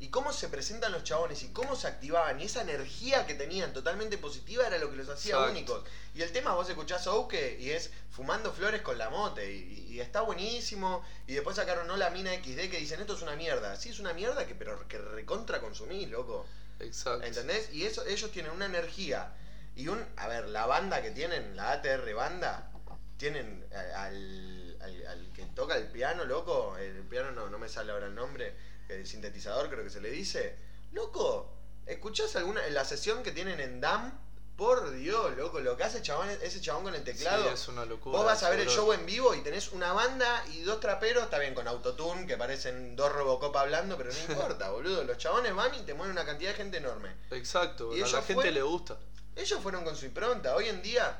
Y 0.00 0.08
cómo 0.08 0.32
se 0.32 0.48
presentan 0.48 0.90
los 0.90 1.04
chabones 1.04 1.44
y 1.44 1.52
cómo 1.52 1.76
se 1.76 1.86
activaban 1.86 2.40
y 2.40 2.46
esa 2.46 2.62
energía 2.62 3.24
que 3.24 3.34
tenían 3.34 3.72
totalmente 3.72 4.18
positiva 4.18 4.66
era 4.66 4.78
lo 4.78 4.90
que 4.90 4.96
los 4.96 5.08
hacía 5.08 5.34
Exacto. 5.34 5.52
únicos. 5.52 5.84
Y 6.12 6.22
el 6.22 6.32
tema 6.32 6.54
vos 6.54 6.68
escuchás 6.68 7.06
Ouke 7.06 7.56
y 7.60 7.70
es 7.70 7.92
fumando 8.10 8.52
flores 8.52 8.82
con 8.82 8.98
la 8.98 9.10
mote 9.10 9.54
y, 9.54 9.86
y 9.90 10.00
está 10.00 10.22
buenísimo. 10.22 11.04
Y 11.28 11.34
después 11.34 11.54
sacaron 11.54 11.86
no 11.86 11.96
la 11.96 12.10
mina 12.10 12.34
XD 12.34 12.68
que 12.68 12.78
dicen 12.78 13.00
esto 13.00 13.14
es 13.14 13.22
una 13.22 13.36
mierda. 13.36 13.76
Sí, 13.76 13.90
es 13.90 14.00
una 14.00 14.12
mierda 14.12 14.44
que 14.44 14.56
pero 14.56 14.88
que 14.88 14.98
recontra 14.98 15.60
consumís, 15.60 16.10
loco. 16.10 16.44
Exacto. 16.80 17.26
¿Entendés? 17.26 17.72
Y 17.72 17.84
eso, 17.84 18.04
ellos 18.06 18.30
tienen 18.30 18.52
una 18.52 18.66
energía 18.66 19.32
y 19.76 19.88
un. 19.88 20.04
A 20.16 20.28
ver, 20.28 20.48
la 20.48 20.66
banda 20.66 21.02
que 21.02 21.10
tienen, 21.10 21.56
la 21.56 21.72
ATR 21.72 22.14
banda, 22.14 22.70
tienen 23.16 23.66
al, 23.96 24.76
al, 24.80 25.06
al 25.06 25.32
que 25.32 25.44
toca 25.46 25.76
el 25.76 25.88
piano, 25.88 26.24
loco. 26.24 26.76
El 26.76 27.02
piano 27.02 27.32
no, 27.32 27.48
no 27.48 27.58
me 27.58 27.68
sale 27.68 27.92
ahora 27.92 28.06
el 28.06 28.14
nombre. 28.14 28.54
El 28.88 29.06
sintetizador, 29.06 29.70
creo 29.70 29.82
que 29.84 29.90
se 29.90 30.00
le 30.00 30.10
dice. 30.10 30.56
Loco, 30.92 31.52
¿escuchás 31.86 32.36
alguna. 32.36 32.66
la 32.68 32.84
sesión 32.84 33.22
que 33.22 33.32
tienen 33.32 33.60
en 33.60 33.80
DAM? 33.80 34.23
Por 34.56 34.92
Dios, 34.92 35.36
loco, 35.36 35.58
lo 35.58 35.76
que 35.76 35.82
hace 35.82 36.00
chabón, 36.00 36.28
ese 36.40 36.60
chabón 36.60 36.84
con 36.84 36.94
el 36.94 37.02
teclado. 37.02 37.42
Sí, 37.42 37.48
es 37.54 37.66
una 37.66 37.84
locura. 37.84 38.16
Vos 38.18 38.24
vas 38.26 38.40
a 38.44 38.50
ver 38.50 38.60
el 38.60 38.68
show 38.68 38.92
en 38.92 39.04
vivo 39.04 39.34
y 39.34 39.40
tenés 39.40 39.72
una 39.72 39.92
banda 39.92 40.44
y 40.52 40.62
dos 40.62 40.78
traperos, 40.78 41.24
está 41.24 41.40
bien 41.40 41.54
con 41.54 41.66
autotune, 41.66 42.24
que 42.26 42.36
parecen 42.36 42.94
dos 42.94 43.10
Robocop 43.12 43.56
hablando, 43.56 43.96
pero 43.96 44.10
no 44.12 44.18
importa, 44.32 44.70
boludo. 44.70 45.02
Los 45.02 45.18
chabones 45.18 45.52
van 45.54 45.74
y 45.74 45.80
te 45.80 45.94
mueven 45.94 46.12
una 46.12 46.24
cantidad 46.24 46.50
de 46.52 46.56
gente 46.56 46.76
enorme. 46.76 47.16
Exacto, 47.32 47.96
Y 47.96 48.02
a 48.02 48.06
la 48.06 48.22
gente 48.22 48.34
fue- 48.34 48.50
le 48.52 48.62
gusta. 48.62 48.96
Ellos 49.34 49.58
fueron 49.60 49.82
con 49.82 49.96
su 49.96 50.04
impronta. 50.06 50.54
Hoy 50.54 50.68
en 50.68 50.80
día, 50.82 51.18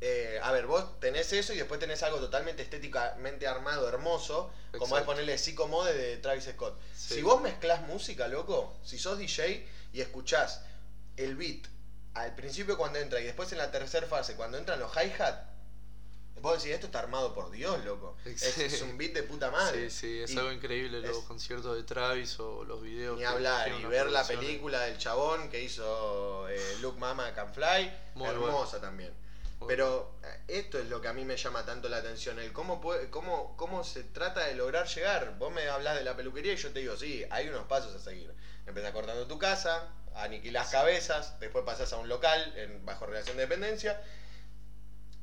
eh, 0.00 0.40
a 0.42 0.50
ver, 0.50 0.66
vos 0.66 0.98
tenés 0.98 1.32
eso 1.32 1.52
y 1.52 1.58
después 1.58 1.78
tenés 1.78 2.02
algo 2.02 2.18
totalmente 2.18 2.62
estéticamente 2.64 3.46
armado, 3.46 3.88
hermoso, 3.88 4.50
como 4.76 4.98
es 4.98 5.04
ponerle 5.04 5.38
Psychomode 5.38 5.94
de 5.94 6.16
Travis 6.16 6.48
Scott. 6.52 6.76
Sí. 6.96 7.14
Si 7.14 7.22
vos 7.22 7.40
mezclás 7.40 7.82
música, 7.82 8.26
loco, 8.26 8.76
si 8.82 8.98
sos 8.98 9.18
DJ 9.18 9.64
y 9.92 10.00
escuchás 10.00 10.62
el 11.16 11.36
beat 11.36 11.68
al 12.16 12.34
principio 12.34 12.76
cuando 12.76 12.98
entra 12.98 13.20
y 13.20 13.24
después 13.24 13.50
en 13.52 13.58
la 13.58 13.70
tercera 13.70 14.06
fase, 14.06 14.34
cuando 14.36 14.56
entran 14.58 14.80
los 14.80 14.90
hi-hat, 14.94 15.34
vos 16.40 16.58
decís, 16.58 16.74
esto 16.74 16.86
está 16.86 17.00
armado 17.00 17.34
por 17.34 17.50
Dios, 17.50 17.84
loco. 17.84 18.16
Es, 18.24 18.40
Sí. 18.40 18.62
es 18.64 18.82
un 18.82 18.96
beat 18.96 19.12
de 19.12 19.22
puta 19.22 19.50
madre. 19.50 19.90
Sí, 19.90 19.98
sí, 20.00 20.22
es 20.22 20.30
Y 20.32 20.38
algo 20.38 20.52
increíble 20.52 21.00
los 21.00 21.24
conciertos 21.24 21.76
de 21.76 21.82
Travis 21.82 22.38
o 22.40 22.64
los 22.64 22.82
videos. 22.82 23.18
Ni 23.18 23.24
hablar, 23.24 23.68
y 23.70 23.84
ver 23.84 24.10
la 24.10 24.24
película 24.26 24.80
del 24.82 24.98
chabón 24.98 25.48
que 25.50 25.62
hizo 25.62 26.48
eh, 26.48 26.76
Luke 26.80 26.98
Mama 26.98 27.32
Can 27.34 27.52
Fly, 27.52 27.92
Muy 28.14 28.28
hermosa 28.28 28.80
también. 28.80 29.12
muy 29.58 29.68
Pero 29.68 30.18
eh, 30.22 30.40
esto 30.48 30.78
es 30.78 30.88
lo 30.88 31.00
que 31.00 31.08
a 31.08 31.12
mí 31.12 31.24
me 31.24 31.36
llama 31.36 31.64
tanto 31.64 31.88
la 31.88 31.98
atención, 31.98 32.38
el 32.38 32.52
cómo, 32.52 32.80
puede, 32.80 33.10
cómo, 33.10 33.56
cómo 33.56 33.82
se 33.84 34.04
trata 34.04 34.46
de 34.46 34.54
lograr 34.54 34.86
llegar. 34.86 35.36
Vos 35.38 35.52
me 35.52 35.68
hablas 35.68 35.96
de 35.96 36.04
la 36.04 36.16
peluquería 36.16 36.52
y 36.52 36.56
yo 36.56 36.70
te 36.72 36.80
digo, 36.80 36.96
sí, 36.96 37.24
hay 37.30 37.48
unos 37.48 37.64
pasos 37.66 37.94
a 37.94 37.98
seguir. 37.98 38.32
Empezás 38.66 38.92
cortando 38.92 39.26
tu 39.26 39.38
casa, 39.38 39.88
aniquilás 40.16 40.70
cabezas, 40.70 41.38
después 41.40 41.64
pasás 41.64 41.92
a 41.92 41.98
un 41.98 42.08
local 42.08 42.52
en, 42.56 42.84
bajo 42.84 43.06
relación 43.06 43.36
de 43.36 43.44
dependencia 43.44 44.02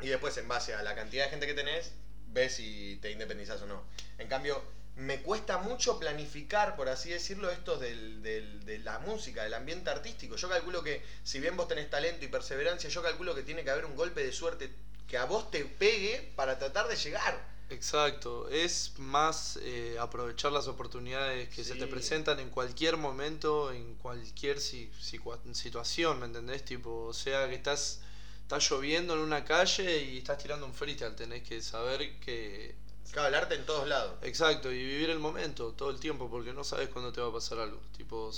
y 0.01 0.07
después 0.07 0.37
en 0.37 0.47
base 0.47 0.73
a 0.73 0.83
la 0.83 0.95
cantidad 0.95 1.25
de 1.25 1.31
gente 1.31 1.47
que 1.47 1.53
tenés, 1.53 1.91
ves 2.27 2.55
si 2.55 2.97
te 3.01 3.11
independizás 3.11 3.61
o 3.61 3.67
no. 3.67 3.83
En 4.17 4.27
cambio, 4.27 4.61
me 4.95 5.21
cuesta 5.21 5.57
mucho 5.57 5.99
planificar, 5.99 6.75
por 6.75 6.89
así 6.89 7.09
decirlo, 7.09 7.49
esto 7.49 7.77
del, 7.77 8.21
de 8.21 8.79
la 8.79 8.99
música, 8.99 9.43
del 9.43 9.53
ambiente 9.53 9.89
artístico. 9.89 10.35
Yo 10.35 10.49
calculo 10.49 10.83
que, 10.83 11.01
si 11.23 11.39
bien 11.39 11.57
vos 11.57 11.67
tenés 11.67 11.89
talento 11.89 12.25
y 12.25 12.27
perseverancia, 12.27 12.89
yo 12.89 13.01
calculo 13.01 13.33
que 13.33 13.43
tiene 13.43 13.63
que 13.63 13.71
haber 13.71 13.85
un 13.85 13.95
golpe 13.95 14.23
de 14.23 14.31
suerte 14.31 14.71
que 15.07 15.17
a 15.17 15.25
vos 15.25 15.49
te 15.51 15.65
pegue 15.65 16.31
para 16.35 16.59
tratar 16.59 16.87
de 16.87 16.95
llegar. 16.95 17.52
Exacto, 17.73 18.47
es 18.49 18.93
más 18.97 19.57
eh, 19.61 19.97
aprovechar 19.99 20.51
las 20.51 20.67
oportunidades 20.67 21.49
que 21.49 21.63
se 21.63 21.73
te 21.75 21.87
presentan 21.87 22.39
en 22.39 22.49
cualquier 22.49 22.97
momento, 22.97 23.71
en 23.71 23.95
cualquier 23.95 24.59
si- 24.61 24.91
sicua- 25.01 25.39
situación, 25.53 26.19
¿me 26.19 26.27
entendés? 26.27 26.63
Tipo, 26.63 27.05
o 27.05 27.13
sea 27.13 27.49
que 27.49 27.55
estás, 27.55 28.01
estás 28.41 28.69
lloviendo 28.69 29.15
en 29.15 29.19
una 29.21 29.43
calle 29.43 30.03
y 30.03 30.19
estás 30.19 30.37
tirando 30.37 30.65
un 30.65 30.73
freestyle, 30.73 31.15
tenés 31.15 31.43
que 31.43 31.61
saber 31.61 32.19
que... 32.19 32.75
Claro, 33.11 33.27
el 33.29 33.35
arte 33.35 33.55
en 33.55 33.65
todos 33.65 33.87
lados. 33.87 34.17
Exacto, 34.21 34.71
y 34.71 34.77
vivir 34.77 35.09
el 35.09 35.19
momento 35.19 35.73
todo 35.73 35.89
el 35.89 35.99
tiempo, 35.99 36.29
porque 36.29 36.53
no 36.53 36.63
sabes 36.63 36.89
cuándo 36.89 37.11
te 37.11 37.21
va 37.21 37.27
a 37.29 37.33
pasar 37.33 37.59
algo. 37.59 37.79
Tipo, 37.97 38.31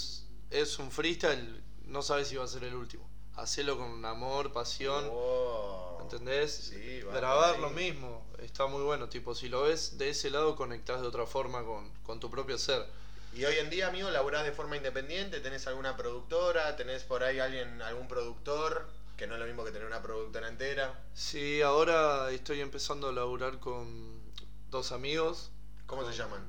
es 0.50 0.80
un 0.80 0.92
freestyle, 0.92 1.62
no 1.88 2.02
sabes 2.02 2.28
si 2.30 2.36
va 2.36 2.46
a 2.46 2.48
ser 2.48 2.64
el 2.64 2.76
último. 2.76 3.08
Hacelo 3.36 3.78
con 3.78 4.04
amor, 4.06 4.52
pasión. 4.54 5.08
Wow. 5.10 6.02
¿Entendés? 6.02 6.72
Sí, 6.72 7.02
va 7.02 7.14
Grabar 7.16 7.60
lo 7.60 7.70
mismo, 7.72 8.26
está 8.40 8.68
muy 8.68 8.84
bueno. 8.84 9.10
Tipo, 9.10 9.34
si 9.36 9.50
lo 9.50 9.64
ves 9.64 9.98
de 9.98 10.10
ese 10.10 10.30
lado, 10.30 10.56
conectás 10.56 11.02
de 11.02 11.08
otra 11.08 11.26
forma 11.26 11.64
con, 11.66 11.90
con 12.04 12.20
tu 12.20 12.30
propio 12.30 12.58
ser. 12.58 12.86
Y 13.34 13.44
hoy 13.44 13.56
en 13.58 13.70
día, 13.70 13.88
amigo, 13.88 14.10
laburás 14.12 14.46
de 14.46 14.52
forma 14.54 14.78
independiente, 14.78 15.42
tenés 15.42 15.68
alguna 15.68 15.98
productora, 15.98 16.76
tenés 16.78 17.04
por 17.04 17.24
ahí 17.24 17.40
alguien, 17.40 17.82
algún 17.82 18.08
productor, 18.08 18.88
que 19.18 19.28
no 19.28 19.34
es 19.34 19.40
lo 19.40 19.46
mismo 19.46 19.66
que 19.66 19.72
tener 19.72 19.88
una 19.88 20.02
productora 20.02 20.48
entera. 20.48 21.04
Sí, 21.14 21.62
ahora 21.62 22.32
estoy 22.32 22.62
empezando 22.62 23.10
a 23.10 23.12
laburar 23.12 23.60
con 23.60 24.22
dos 24.70 24.92
amigos. 24.94 25.52
¿Cómo 25.86 26.10
se 26.10 26.16
llaman? 26.16 26.46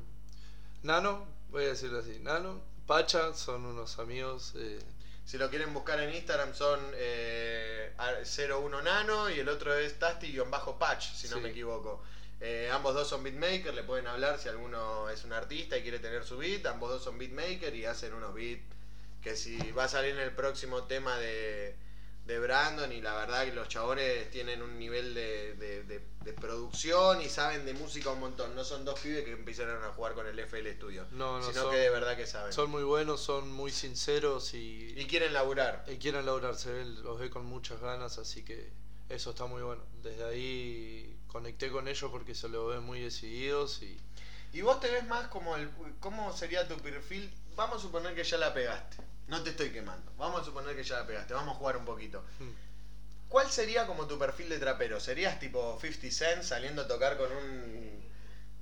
Nano, 0.82 1.24
voy 1.50 1.64
a 1.64 1.68
decirlo 1.68 1.98
así, 1.98 2.18
Nano. 2.20 2.60
Pacha, 2.86 3.34
son 3.34 3.64
unos 3.64 3.98
amigos. 3.98 4.52
eh, 4.56 4.78
Si 5.26 5.38
lo 5.38 5.50
quieren 5.50 5.74
buscar 5.74 6.00
en 6.00 6.14
Instagram 6.14 6.54
son 6.54 6.80
eh, 6.94 7.92
a- 7.98 8.14
01 8.24 8.80
Nano 8.82 9.28
y 9.28 9.40
el 9.40 9.48
otro 9.48 9.74
es 9.74 9.98
Tasti-Patch, 9.98 11.14
si 11.14 11.28
no 11.28 11.36
Sí. 11.36 11.42
me 11.42 11.50
equivoco. 11.50 12.00
Eh, 12.40 12.70
ambos 12.72 12.94
dos 12.94 13.08
son 13.08 13.22
beatmakers, 13.24 13.74
le 13.74 13.82
pueden 13.82 14.06
hablar 14.06 14.38
si 14.38 14.48
alguno 14.48 15.08
es 15.10 15.24
un 15.24 15.32
artista 15.32 15.76
y 15.76 15.82
quiere 15.82 15.98
tener 15.98 16.22
su 16.24 16.36
beat. 16.38 16.64
Ambos 16.66 16.90
dos 16.90 17.02
son 17.02 17.18
beatmakers 17.18 17.74
y 17.74 17.84
hacen 17.86 18.14
unos 18.14 18.34
beats 18.34 18.62
que 19.22 19.34
si 19.34 19.58
va 19.72 19.84
a 19.84 19.88
salir 19.88 20.12
en 20.12 20.20
el 20.20 20.30
próximo 20.32 20.84
tema 20.84 21.18
de, 21.18 21.74
de 22.26 22.38
Brandon 22.40 22.90
y 22.92 23.00
la 23.00 23.14
verdad 23.14 23.44
que 23.44 23.52
los 23.52 23.68
chabones 23.68 24.30
tienen 24.30 24.60
un 24.60 24.78
nivel 24.78 25.14
de, 25.14 25.54
de- 25.54 25.82
de- 25.84 26.02
de 26.24 26.32
producción 26.32 27.20
y 27.22 27.28
saben 27.28 27.64
de 27.64 27.72
música 27.74 28.10
un 28.10 28.18
montón. 28.18 28.54
No 28.56 28.64
son 28.64 28.84
dos 28.84 28.98
pibes 28.98 29.24
que 29.24 29.30
empezaron 29.32 29.82
a 29.84 29.92
jugar 29.92 30.14
con 30.14 30.26
el 30.26 30.36
FL 30.40 30.72
Studio, 30.74 31.06
No, 31.12 31.38
no, 31.38 31.44
sino 31.48 31.62
son- 31.62 31.70
que 31.70 31.76
de 31.78 31.90
verdad 31.90 32.16
que 32.16 32.26
saben. 32.26 32.52
son 32.52 32.68
muy 32.70 32.82
buenos, 32.82 33.20
son 33.20 33.52
muy 33.52 33.70
sinceros 33.70 34.54
y, 34.54 34.92
Y 34.96 35.06
quieren 35.06 35.32
laburar. 35.32 35.84
y 35.86 35.96
quieren 35.98 36.26
laburar. 36.26 36.56
Se 36.56 36.72
ven, 36.72 37.00
los 37.04 37.18
ve 37.20 37.30
con 37.30 37.46
muchas 37.46 37.80
ganas, 37.80 38.18
así 38.18 38.42
que 38.42 38.70
eso 39.08 39.30
está 39.30 39.46
muy 39.46 39.62
bueno. 39.62 39.84
Desde 40.02 40.24
ahí 40.24 41.16
conecté 41.28 41.70
con 41.70 41.86
ellos 41.86 42.10
porque 42.10 42.34
se 42.34 42.48
los 42.48 42.70
ven 42.74 42.82
muy 42.82 43.00
decididos 43.00 43.82
y 43.82 43.96
Y 44.52 44.62
vos 44.62 44.80
te 44.80 44.90
ves 44.90 45.06
más 45.06 45.28
como 45.28 45.54
el. 45.54 45.68
¿Cómo 46.00 46.36
sería 46.36 46.66
tu 46.66 46.76
perfil? 46.78 47.30
Vamos 47.56 47.78
a 47.78 47.80
suponer 47.80 48.14
que 48.14 48.22
ya 48.22 48.36
la 48.36 48.52
pegaste. 48.52 48.98
No 49.28 49.42
te 49.42 49.50
estoy 49.50 49.70
quemando. 49.70 50.12
Vamos 50.18 50.42
a 50.42 50.44
suponer 50.44 50.76
que 50.76 50.84
ya 50.84 50.98
la 50.98 51.06
pegaste. 51.06 51.34
Vamos 51.34 51.56
a 51.56 51.58
jugar 51.58 51.76
un 51.78 51.84
poquito. 51.84 52.22
Mm. 52.38 52.50
¿Cuál 53.28 53.50
sería 53.50 53.86
como 53.86 54.06
tu 54.06 54.18
perfil 54.18 54.48
de 54.48 54.58
trapero? 54.58 55.00
¿Serías 55.00 55.40
tipo 55.40 55.78
50 55.80 56.10
Cent 56.10 56.42
saliendo 56.42 56.82
a 56.82 56.86
tocar 56.86 57.16
con 57.16 57.32
un. 57.32 58.04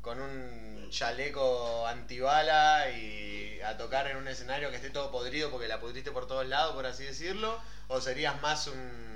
con 0.00 0.20
un 0.20 0.88
chaleco 0.90 1.86
antibala 1.86 2.88
y 2.90 3.60
a 3.62 3.76
tocar 3.76 4.06
en 4.06 4.16
un 4.16 4.28
escenario 4.28 4.70
que 4.70 4.76
esté 4.76 4.90
todo 4.90 5.10
podrido 5.10 5.50
porque 5.50 5.66
la 5.66 5.80
pudriste 5.80 6.12
por 6.12 6.26
todos 6.26 6.46
lados, 6.46 6.74
por 6.74 6.86
así 6.86 7.04
decirlo? 7.04 7.58
¿O 7.88 8.00
serías 8.00 8.40
más 8.40 8.68
un. 8.68 9.14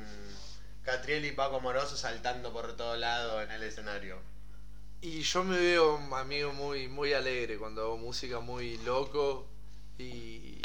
Catriel 0.83 1.25
y 1.27 1.33
Paco 1.33 1.61
Moroso 1.61 1.97
saltando 1.97 2.53
por 2.53 2.77
todos 2.77 2.99
lados 2.99 3.43
en 3.45 3.51
el 3.51 3.63
escenario? 3.63 4.19
Y 5.01 5.21
yo 5.21 5.45
me 5.45 5.57
veo, 5.57 5.99
amigo, 6.17 6.53
muy, 6.53 6.89
muy 6.89 7.13
alegre 7.13 7.59
cuando 7.59 7.83
hago 7.83 7.99
música, 7.99 8.41
muy 8.41 8.79
loco. 8.79 9.47
Y 9.99 10.61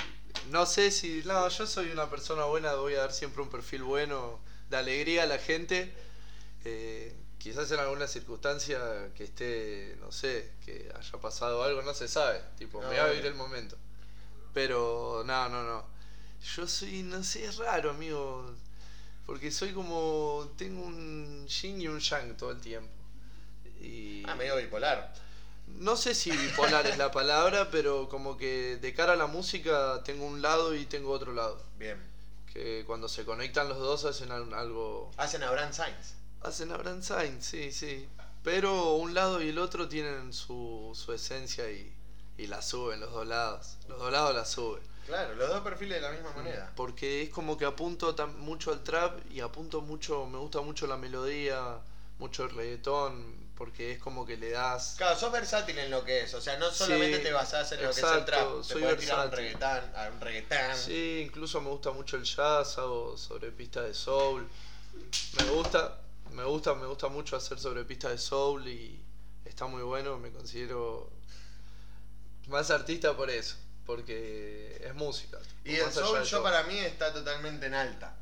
no 0.49 0.65
sé 0.65 0.91
si. 0.91 1.23
No, 1.25 1.47
yo 1.49 1.67
soy 1.67 1.89
una 1.91 2.09
persona 2.09 2.45
buena, 2.45 2.73
voy 2.75 2.93
a 2.95 2.99
dar 2.99 3.13
siempre 3.13 3.41
un 3.41 3.49
perfil 3.49 3.83
bueno 3.83 4.39
de 4.69 4.77
alegría 4.77 5.23
a 5.23 5.25
la 5.25 5.37
gente. 5.39 5.93
Eh, 6.65 7.15
quizás 7.39 7.71
en 7.71 7.79
alguna 7.79 8.07
circunstancia 8.07 8.79
que 9.15 9.25
esté, 9.25 9.97
no 9.99 10.11
sé, 10.11 10.51
que 10.65 10.91
haya 10.97 11.19
pasado 11.19 11.63
algo, 11.63 11.81
no 11.81 11.93
se 11.93 12.07
sabe. 12.07 12.41
Tipo, 12.57 12.81
No, 12.81 12.89
me 12.89 12.97
va 12.97 13.05
a 13.05 13.09
vivir 13.09 13.25
el 13.25 13.35
momento. 13.35 13.77
Pero 14.53 15.23
no, 15.25 15.49
no, 15.49 15.63
no. 15.63 15.85
Yo 16.55 16.67
soy, 16.67 17.03
no 17.03 17.23
sé, 17.23 17.45
es 17.45 17.57
raro, 17.57 17.89
amigo. 17.91 18.53
Porque 19.25 19.51
soy 19.51 19.71
como. 19.73 20.53
Tengo 20.57 20.83
un 20.83 21.47
yin 21.47 21.81
y 21.81 21.87
un 21.87 21.99
yang 21.99 22.35
todo 22.37 22.51
el 22.51 22.59
tiempo. 22.61 22.91
Y 23.81 24.23
Ah, 24.27 24.35
medio 24.35 24.57
bipolar. 24.57 25.13
No 25.75 25.95
sé 25.97 26.15
si 26.15 26.31
bipolar 26.31 26.85
es 26.87 26.97
la 26.97 27.11
palabra, 27.11 27.69
pero 27.71 28.07
como 28.09 28.37
que 28.37 28.77
de 28.77 28.93
cara 28.93 29.13
a 29.13 29.15
la 29.15 29.27
música 29.27 30.01
tengo 30.03 30.25
un 30.25 30.41
lado 30.41 30.75
y 30.75 30.85
tengo 30.85 31.11
otro 31.11 31.33
lado. 31.33 31.61
Bien. 31.77 32.01
Que 32.51 32.83
cuando 32.85 33.07
se 33.09 33.25
conectan 33.25 33.67
los 33.69 33.79
dos 33.79 34.05
hacen 34.05 34.31
al- 34.31 34.53
algo. 34.53 35.11
Hacen 35.17 35.43
a 35.43 35.51
Brand 35.51 35.73
Sainz. 35.73 36.13
Hacen 36.41 36.71
a 36.71 36.77
Brand 36.77 37.01
Sainz, 37.01 37.45
sí, 37.45 37.71
sí. 37.71 38.07
Pero 38.43 38.93
un 38.95 39.13
lado 39.13 39.41
y 39.41 39.49
el 39.49 39.57
otro 39.57 39.87
tienen 39.87 40.33
su, 40.33 40.91
su 40.93 41.13
esencia 41.13 41.69
y, 41.71 41.91
y 42.37 42.47
la 42.47 42.61
suben, 42.61 42.99
los 42.99 43.11
dos 43.11 43.25
lados. 43.25 43.77
Los 43.87 43.97
dos 43.99 44.11
lados 44.11 44.35
la 44.35 44.45
suben. 44.45 44.83
Claro, 45.07 45.33
los 45.35 45.49
dos 45.49 45.61
perfiles 45.61 45.97
de 45.97 46.01
la 46.01 46.11
misma 46.11 46.31
moneda. 46.31 46.71
Porque 46.75 47.23
es 47.23 47.29
como 47.29 47.57
que 47.57 47.65
apunto 47.65 48.15
tam- 48.15 48.35
mucho 48.35 48.71
al 48.71 48.83
trap 48.83 49.19
y 49.31 49.39
apunto 49.41 49.81
mucho, 49.81 50.25
me 50.27 50.37
gusta 50.37 50.61
mucho 50.61 50.85
la 50.87 50.95
melodía, 50.97 51.79
mucho 52.19 52.43
el 52.43 52.51
reggaetón, 52.51 53.35
porque 53.55 53.91
es 53.91 53.99
como 53.99 54.25
que 54.25 54.37
le 54.37 54.51
das... 54.51 54.95
Claro, 54.97 55.17
sos 55.17 55.31
versátil 55.31 55.77
en 55.77 55.91
lo 55.91 56.03
que 56.03 56.23
es. 56.23 56.33
O 56.33 56.41
sea, 56.41 56.57
no 56.57 56.71
solamente 56.71 57.17
Sí, 57.17 57.23
te 57.23 57.31
basás 57.31 57.71
en 57.73 57.83
lo 57.83 57.91
que 57.91 57.99
es 57.99 58.05
el 58.05 58.25
trap. 58.25 58.57
Te 58.57 58.63
soy 58.63 58.81
puedes 58.81 58.99
tirar 58.99 59.27
un 59.27 59.31
reggaetán, 59.31 59.93
a 59.95 60.09
un 60.09 60.21
reggaetán. 60.21 60.77
Sí, 60.77 61.23
incluso 61.25 61.61
me 61.61 61.69
gusta 61.69 61.91
mucho 61.91 62.17
el 62.17 62.23
jazz, 62.23 62.77
hago 62.77 63.17
sobre 63.17 63.51
pistas 63.51 63.85
de 63.85 63.93
soul. 63.93 64.47
Me 65.37 65.51
gusta, 65.51 65.99
me 66.31 66.43
gusta, 66.43 66.73
me 66.73 66.85
gusta 66.85 67.07
mucho 67.07 67.35
hacer 67.35 67.59
sobre 67.59 67.83
pistas 67.85 68.11
de 68.11 68.17
soul 68.17 68.67
y 68.67 69.03
está 69.45 69.67
muy 69.67 69.83
bueno, 69.83 70.17
me 70.17 70.31
considero 70.31 71.11
más 72.47 72.71
artista 72.71 73.15
por 73.15 73.29
eso, 73.29 73.55
porque 73.85 74.81
es 74.83 74.93
música. 74.95 75.37
Y 75.63 75.75
el 75.75 75.91
soul 75.91 76.23
yo 76.23 76.43
para 76.43 76.63
mí 76.63 76.77
está 76.77 77.13
totalmente 77.13 77.67
en 77.67 77.75
alta. 77.75 78.17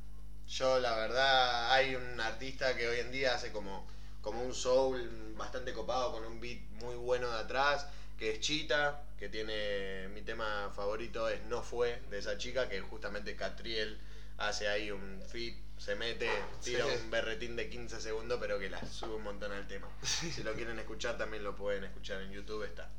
Yo 0.48 0.80
la 0.80 0.96
verdad 0.96 1.72
hay 1.72 1.96
un 1.96 2.20
artista 2.20 2.76
que 2.76 2.88
hoy 2.88 3.00
en 3.00 3.12
día 3.12 3.36
hace 3.36 3.52
como, 3.54 3.88
como 4.21 4.41
un 4.43 4.53
soul 4.53 5.34
bastante 5.36 5.73
copado 5.73 6.12
con 6.12 6.25
un 6.25 6.39
beat 6.39 6.60
muy 6.81 6.95
bueno 6.95 7.29
de 7.31 7.39
atrás, 7.39 7.88
que 8.17 8.31
es 8.34 8.39
Chita, 8.39 9.01
que 9.17 9.29
tiene 9.29 10.07
mi 10.10 10.21
tema 10.21 10.71
favorito 10.75 11.27
es 11.29 11.41
No 11.45 11.63
Fue 11.63 12.01
de 12.10 12.19
esa 12.19 12.38
chica, 12.38 12.69
que 12.69 12.81
justamente 12.81 13.36
Catriel 13.36 13.99
hace 14.38 14.67
ahí 14.67 14.91
un 14.91 15.21
feat, 15.27 15.55
se 15.77 15.95
mete, 15.95 16.29
tira 16.63 16.86
Sí. 16.86 16.91
un 17.03 17.10
berretín 17.10 17.55
de 17.55 17.69
15 17.69 17.99
segundos, 17.99 18.38
pero 18.39 18.60
que 18.60 18.69
la 18.69 18.79
sube 18.86 19.15
un 19.15 19.23
montón 19.23 19.51
al 19.51 19.67
tema. 19.67 19.88
Si 20.03 20.43
lo 20.43 20.53
quieren 20.53 20.77
escuchar 20.79 21.17
también 21.17 21.43
lo 21.43 21.55
pueden 21.55 21.84
escuchar 21.84 22.21
en 22.21 22.31
YouTube, 22.31 22.63
está. 22.63 22.89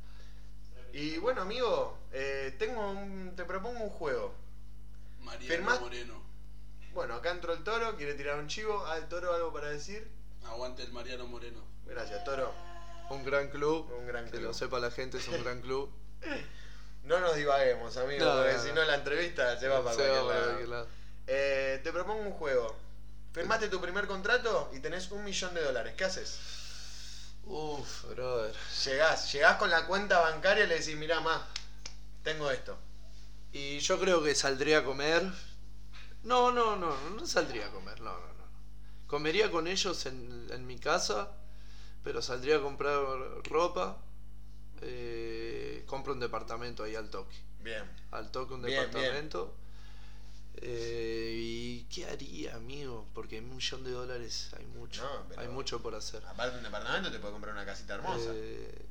Y 0.92 1.16
bueno 1.18 1.42
amigo, 1.42 1.96
eh, 2.12 2.54
tengo 2.58 2.90
un- 2.90 3.34
te 3.36 3.44
propongo 3.44 3.80
un 3.84 3.90
juego. 3.90 4.34
Mariano 5.20 5.54
Firmás- 5.54 5.80
Moreno. 5.80 6.20
Bueno, 6.92 7.14
acá 7.14 7.30
entró 7.30 7.54
el 7.54 7.62
toro, 7.64 7.96
quiere 7.96 8.14
tirar 8.14 8.38
un 8.38 8.48
chivo. 8.48 8.84
Ah, 8.86 8.98
el 8.98 9.08
toro 9.08 9.32
algo 9.32 9.52
para 9.52 9.70
decir. 9.70 10.06
Aguante 10.44 10.82
el 10.82 10.92
Mariano 10.92 11.26
Moreno. 11.26 11.60
Gracias, 11.86 12.22
toro. 12.24 12.52
Un 13.10 13.24
gran 13.24 13.48
club, 13.48 13.90
Un 13.98 14.06
gran 14.06 14.24
que 14.26 14.32
club. 14.32 14.42
lo 14.44 14.54
sepa 14.54 14.78
la 14.78 14.90
gente, 14.90 15.18
es 15.18 15.28
un 15.28 15.42
gran 15.42 15.60
club. 15.60 15.90
No 17.04 17.18
nos 17.18 17.34
divaguemos, 17.34 17.96
amigo, 17.96 18.24
No, 18.24 18.36
porque 18.36 18.52
no, 18.52 18.62
si 18.62 18.72
no. 18.72 18.84
la 18.84 18.94
entrevista 18.94 19.58
se 19.58 19.66
va 19.66 19.82
para 19.82 19.96
Se 19.96 20.02
va 20.08 20.08
cualquier 20.08 20.22
para 20.28 20.34
lado. 20.38 20.44
cualquier 20.46 20.68
lado. 20.68 20.88
Eh, 21.26 21.80
te 21.82 21.92
propongo 21.92 22.22
un 22.22 22.30
juego. 22.30 22.76
Firmaste 23.32 23.68
tu 23.68 23.80
primer 23.80 24.06
contrato 24.06 24.70
y 24.72 24.78
tenés 24.78 25.10
un 25.10 25.24
millón 25.24 25.52
de 25.52 25.64
dólares. 25.64 25.94
¿Qué 25.96 26.04
haces? 26.04 26.38
Uf, 27.42 28.04
brother. 28.04 28.54
Llegás, 28.84 29.32
llegás 29.32 29.56
con 29.56 29.68
la 29.68 29.84
cuenta 29.88 30.20
bancaria 30.20 30.62
y 30.64 30.68
le 30.68 30.78
decís, 30.78 30.94
mirá, 30.94 31.18
más, 31.20 31.42
tengo 32.22 32.48
esto. 32.52 32.78
Y 33.50 33.80
yo 33.80 33.98
creo 33.98 34.22
que 34.22 34.36
saldría 34.36 34.78
a 34.78 34.84
comer. 34.84 35.24
No, 36.22 36.52
no, 36.52 36.76
no, 36.76 36.96
no 37.10 37.26
saldría 37.26 37.66
a 37.66 37.70
comer, 37.70 38.00
no, 38.00 38.12
no. 38.16 38.31
Comería 39.12 39.50
con 39.50 39.66
ellos 39.66 40.06
en, 40.06 40.46
en 40.50 40.66
mi 40.66 40.78
casa, 40.78 41.32
pero 42.02 42.22
saldría 42.22 42.56
a 42.56 42.62
comprar 42.62 42.96
ropa. 43.44 43.98
eh, 44.80 45.84
compro 45.86 46.14
un 46.14 46.20
departamento 46.20 46.82
ahí 46.82 46.94
al 46.96 47.10
toque. 47.10 47.36
Bien. 47.60 47.84
Al 48.10 48.30
toque 48.32 48.54
un 48.54 48.62
Bien, 48.62 48.78
bien. 48.80 48.90
departamento. 48.90 49.54
Eh, 50.56 51.34
¿Y 51.38 51.84
qué 51.94 52.06
haría, 52.06 52.56
amigo? 52.56 53.06
Porque 53.14 53.40
un 53.40 53.54
millón 53.54 53.84
de 53.84 53.90
dólares 53.90 54.50
hay 54.58 54.64
mucho. 54.66 55.02
No, 55.02 55.40
Hay 55.40 55.48
mucho 55.48 55.82
por 55.82 55.94
hacer. 55.94 56.22
Aparte 56.26 56.52
de 56.52 56.58
un 56.58 56.64
departamento 56.64 57.10
te 57.12 57.18
puede 57.18 57.32
comprar 57.32 57.52
una 57.54 57.66
casita 57.66 57.94
hermosa. 57.96 58.30
Eh, 58.34 58.86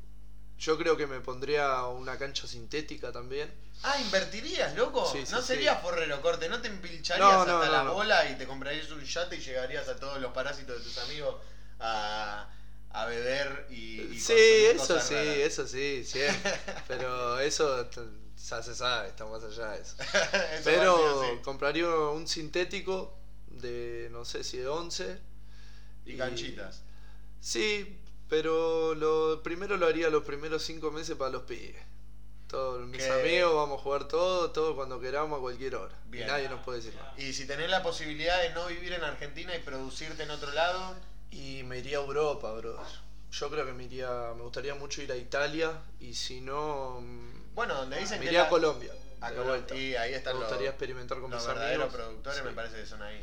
yo 0.61 0.77
creo 0.77 0.95
que 0.95 1.07
me 1.07 1.19
pondría 1.19 1.85
una 1.87 2.17
cancha 2.17 2.47
sintética 2.47 3.11
también. 3.11 3.51
Ah, 3.83 3.99
¿invertirías, 3.99 4.75
loco? 4.75 5.05
Sí, 5.11 5.25
sí, 5.25 5.31
no 5.31 5.41
sí. 5.41 5.47
serías 5.47 5.81
forrero 5.81 6.21
corte, 6.21 6.47
no 6.49 6.61
te 6.61 6.67
empilcharías 6.67 7.27
No, 7.27 7.45
no, 7.45 7.57
hasta 7.57 7.65
no, 7.65 7.71
la 7.85 7.91
bola 7.91 8.29
y 8.29 8.35
te 8.37 8.45
comprarías 8.45 8.91
un 8.91 9.03
yate 9.03 9.35
y 9.37 9.39
llegarías 9.39 9.87
a 9.87 9.95
todos 9.95 10.21
los 10.21 10.31
parásitos 10.33 10.77
de 10.77 10.83
tus 10.83 10.97
amigos 10.99 11.35
a, 11.79 12.47
a 12.91 13.05
beber 13.05 13.65
y, 13.71 14.01
y 14.01 14.19
Sí, 14.19 14.33
eso 14.35 14.99
sí, 14.99 15.13
raras. 15.15 15.37
eso 15.37 15.67
sí, 15.67 16.03
siempre. 16.05 16.53
Pero 16.87 17.39
eso 17.39 17.89
ya 18.49 18.61
se 18.61 18.75
sabe, 18.75 19.09
está 19.09 19.25
más 19.25 19.43
allá 19.43 19.71
de 19.71 19.81
eso. 19.81 19.95
Pero 20.63 21.41
compraría 21.43 21.87
un 21.89 22.27
sintético 22.27 23.17
de, 23.47 24.09
no 24.11 24.25
sé 24.25 24.43
si 24.43 24.57
de 24.57 24.67
11. 24.67 25.17
Y 26.05 26.17
canchitas. 26.17 26.83
Sí, 27.39 28.00
pero 28.31 28.95
lo 28.95 29.43
primero 29.43 29.75
lo 29.75 29.85
haría 29.87 30.09
los 30.09 30.23
primeros 30.23 30.63
cinco 30.63 30.89
meses 30.89 31.17
para 31.17 31.31
los 31.31 31.43
pibes. 31.43 31.75
Todos 32.47 32.87
mis 32.87 33.03
¿Qué? 33.03 33.11
amigos, 33.11 33.53
vamos 33.55 33.79
a 33.79 33.83
jugar 33.83 34.07
todo, 34.07 34.51
todo 34.51 34.73
cuando 34.73 35.01
queramos 35.01 35.37
a 35.37 35.41
cualquier 35.41 35.75
hora. 35.75 35.93
Bien. 36.05 36.23
Y 36.25 36.31
nadie 36.31 36.47
nos 36.47 36.61
puede 36.61 36.77
decir 36.79 36.95
nada. 36.95 37.13
Y 37.17 37.33
si 37.33 37.45
tenés 37.45 37.69
la 37.69 37.83
posibilidad 37.83 38.41
de 38.41 38.51
no 38.51 38.67
vivir 38.67 38.93
en 38.93 39.03
Argentina 39.03 39.53
y 39.53 39.59
producirte 39.59 40.23
en 40.23 40.31
otro 40.31 40.51
lado, 40.53 40.95
Y 41.29 41.63
me 41.63 41.77
iría 41.79 41.97
a 41.97 42.01
Europa, 42.01 42.51
brother. 42.53 42.85
Yo 43.31 43.49
creo 43.49 43.65
que 43.65 43.71
me 43.73 43.83
iría, 43.85 44.33
me 44.35 44.43
gustaría 44.43 44.75
mucho 44.75 45.01
ir 45.01 45.11
a 45.11 45.15
Italia 45.17 45.71
y 45.99 46.13
si 46.13 46.39
no, 46.41 46.99
mm, 47.01 47.53
bueno, 47.55 47.73
donde 47.75 47.97
dicen 47.99 48.19
me 48.19 48.25
que 48.25 48.31
iría 48.31 48.41
la- 48.41 48.47
a 48.47 48.49
Colombia. 48.49 48.91
a 49.21 49.31
Colombia. 49.31 49.75
Y 49.75 49.95
ahí 49.95 50.13
están 50.13 50.33
me 50.35 50.39
los, 50.41 50.49
gustaría 50.49 50.69
experimentar 50.71 51.19
con 51.21 51.31
los 51.31 51.39
mis 51.39 51.47
verdaderos 51.47 51.83
amigos. 51.83 51.95
productores, 52.01 52.39
Sí. 52.39 52.45
me 52.45 52.51
parece 52.51 52.75
que 52.77 52.85
son 52.85 53.01
ahí. 53.01 53.21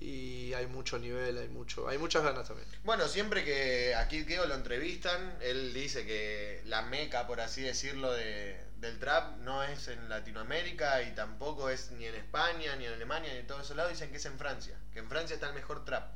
Y 0.00 0.54
hay 0.54 0.66
mucho 0.66 0.98
nivel, 0.98 1.36
hay 1.36 1.48
mucho, 1.48 1.86
hay 1.86 1.98
muchas 1.98 2.24
ganas 2.24 2.48
también. 2.48 2.66
Bueno, 2.84 3.06
siempre 3.06 3.44
que 3.44 3.94
a 3.94 4.08
Kid 4.08 4.26
Keo 4.26 4.46
lo 4.46 4.54
entrevistan, 4.54 5.36
él 5.42 5.74
dice 5.74 6.06
que 6.06 6.62
la 6.64 6.80
meca, 6.82 7.26
por 7.26 7.40
así 7.40 7.60
decirlo, 7.60 8.10
de, 8.12 8.58
del 8.78 8.98
trap 8.98 9.36
no 9.40 9.62
es 9.62 9.88
en 9.88 10.08
Latinoamérica 10.08 11.02
y 11.02 11.14
tampoco 11.14 11.68
es 11.68 11.90
ni 11.92 12.06
en 12.06 12.14
España, 12.14 12.74
ni 12.76 12.86
en 12.86 12.94
Alemania, 12.94 13.30
ni 13.32 13.40
en 13.40 13.46
todos 13.46 13.64
esos 13.64 13.76
lados. 13.76 13.92
Dicen 13.92 14.10
que 14.10 14.16
es 14.16 14.24
en 14.24 14.38
Francia, 14.38 14.74
que 14.94 15.00
en 15.00 15.08
Francia 15.08 15.34
está 15.34 15.48
el 15.48 15.54
mejor 15.54 15.84
trap. 15.84 16.10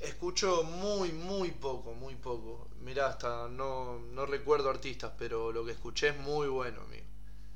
Escucho 0.00 0.64
muy, 0.64 1.12
muy 1.12 1.52
poco, 1.52 1.94
muy 1.94 2.16
poco. 2.16 2.68
Mirá, 2.80 3.06
hasta 3.06 3.48
no, 3.48 3.98
no 3.98 4.26
recuerdo 4.26 4.68
artistas, 4.68 5.12
pero 5.16 5.52
lo 5.52 5.64
que 5.64 5.72
escuché 5.72 6.08
es 6.08 6.16
muy 6.18 6.48
bueno, 6.48 6.82
amigo. 6.82 7.03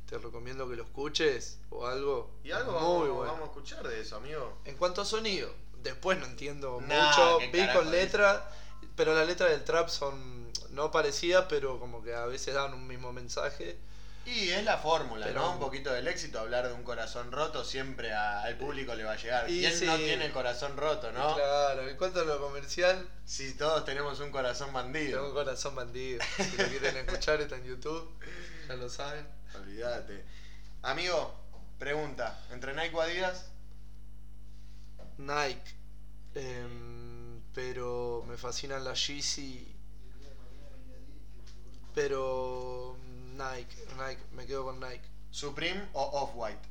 Te 0.08 0.16
recomiendo 0.18 0.68
que 0.68 0.76
lo 0.76 0.84
escuches 0.84 1.58
o 1.70 1.86
algo. 1.86 2.30
Y 2.42 2.50
algo 2.50 2.72
muy 2.72 2.80
vamos, 2.80 3.08
bueno. 3.16 3.32
vamos 3.32 3.40
a 3.48 3.52
escuchar 3.52 3.86
de 3.86 4.00
eso, 4.00 4.16
amigo. 4.16 4.58
En 4.64 4.76
cuanto 4.76 5.02
a 5.02 5.04
sonido, 5.04 5.52
después 5.82 6.18
no 6.18 6.24
entiendo 6.26 6.80
Nah, 6.80 7.08
mucho. 7.10 7.38
Vi 7.52 7.68
con 7.74 7.90
letra, 7.90 8.50
pero 8.96 9.14
las 9.14 9.26
letras 9.26 9.50
del 9.50 9.64
trap 9.64 9.88
son 9.90 10.50
no 10.70 10.90
parecidas, 10.90 11.44
pero 11.48 11.78
como 11.78 12.02
que 12.02 12.14
a 12.14 12.24
veces 12.26 12.54
dan 12.54 12.72
un 12.72 12.86
mismo 12.86 13.12
mensaje. 13.12 13.76
Y 14.24 14.50
es 14.50 14.62
la 14.64 14.76
fórmula, 14.78 15.24
Pero- 15.26 15.40
¿no? 15.40 15.52
Un 15.52 15.58
poquito 15.58 15.90
del 15.92 16.06
éxito, 16.06 16.38
hablar 16.38 16.68
de 16.68 16.74
un 16.74 16.82
corazón 16.82 17.32
roto 17.32 17.64
siempre 17.64 18.12
a- 18.12 18.42
al 18.42 18.56
público 18.58 18.94
le 18.94 19.04
va 19.04 19.12
a 19.12 19.16
llegar. 19.16 19.48
Y 19.50 19.60
¿Quién 19.60 19.74
sí. 19.78 19.86
no 19.86 19.96
tiene 19.96 20.26
el 20.26 20.32
corazón 20.32 20.76
roto, 20.76 21.10
no? 21.12 21.34
Claro, 21.34 21.88
en 21.88 21.96
cuanto 21.96 22.20
a 22.20 22.24
lo 22.24 22.38
comercial, 22.40 23.08
Si 23.24 23.54
todos 23.54 23.84
tenemos 23.86 24.20
un 24.20 24.30
corazón 24.30 24.68
tengo 24.68 24.78
un 24.80 24.84
bandido. 24.92 25.32
corazón 25.34 25.74
bandido. 25.74 26.22
Si 26.36 26.56
lo 26.62 26.68
quieren 26.68 26.96
escuchar, 26.98 27.40
está 27.40 27.56
en 27.56 27.64
YouTube, 27.64 28.10
ya 28.68 28.74
lo 28.76 28.88
saben. 28.90 29.26
Olvídate. 29.54 30.24
Amigo, 30.82 31.34
pregunta, 31.78 32.44
¿entre 32.50 32.74
Nike 32.74 32.94
o 32.94 33.00
Adidas? 33.00 33.50
Nike. 35.18 35.74
Em, 36.34 37.40
pero 37.54 38.24
me 38.28 38.36
fascinan 38.36 38.84
las 38.84 39.06
Yeezy. 39.06 39.74
Pero 41.94 42.96
Nike, 43.32 43.76
Nike, 43.96 44.22
me 44.32 44.46
quedo 44.46 44.64
con 44.64 44.78
Nike. 44.80 45.08
¿Supreme 45.30 45.88
o 45.92 46.02
Off-White? 46.02 46.68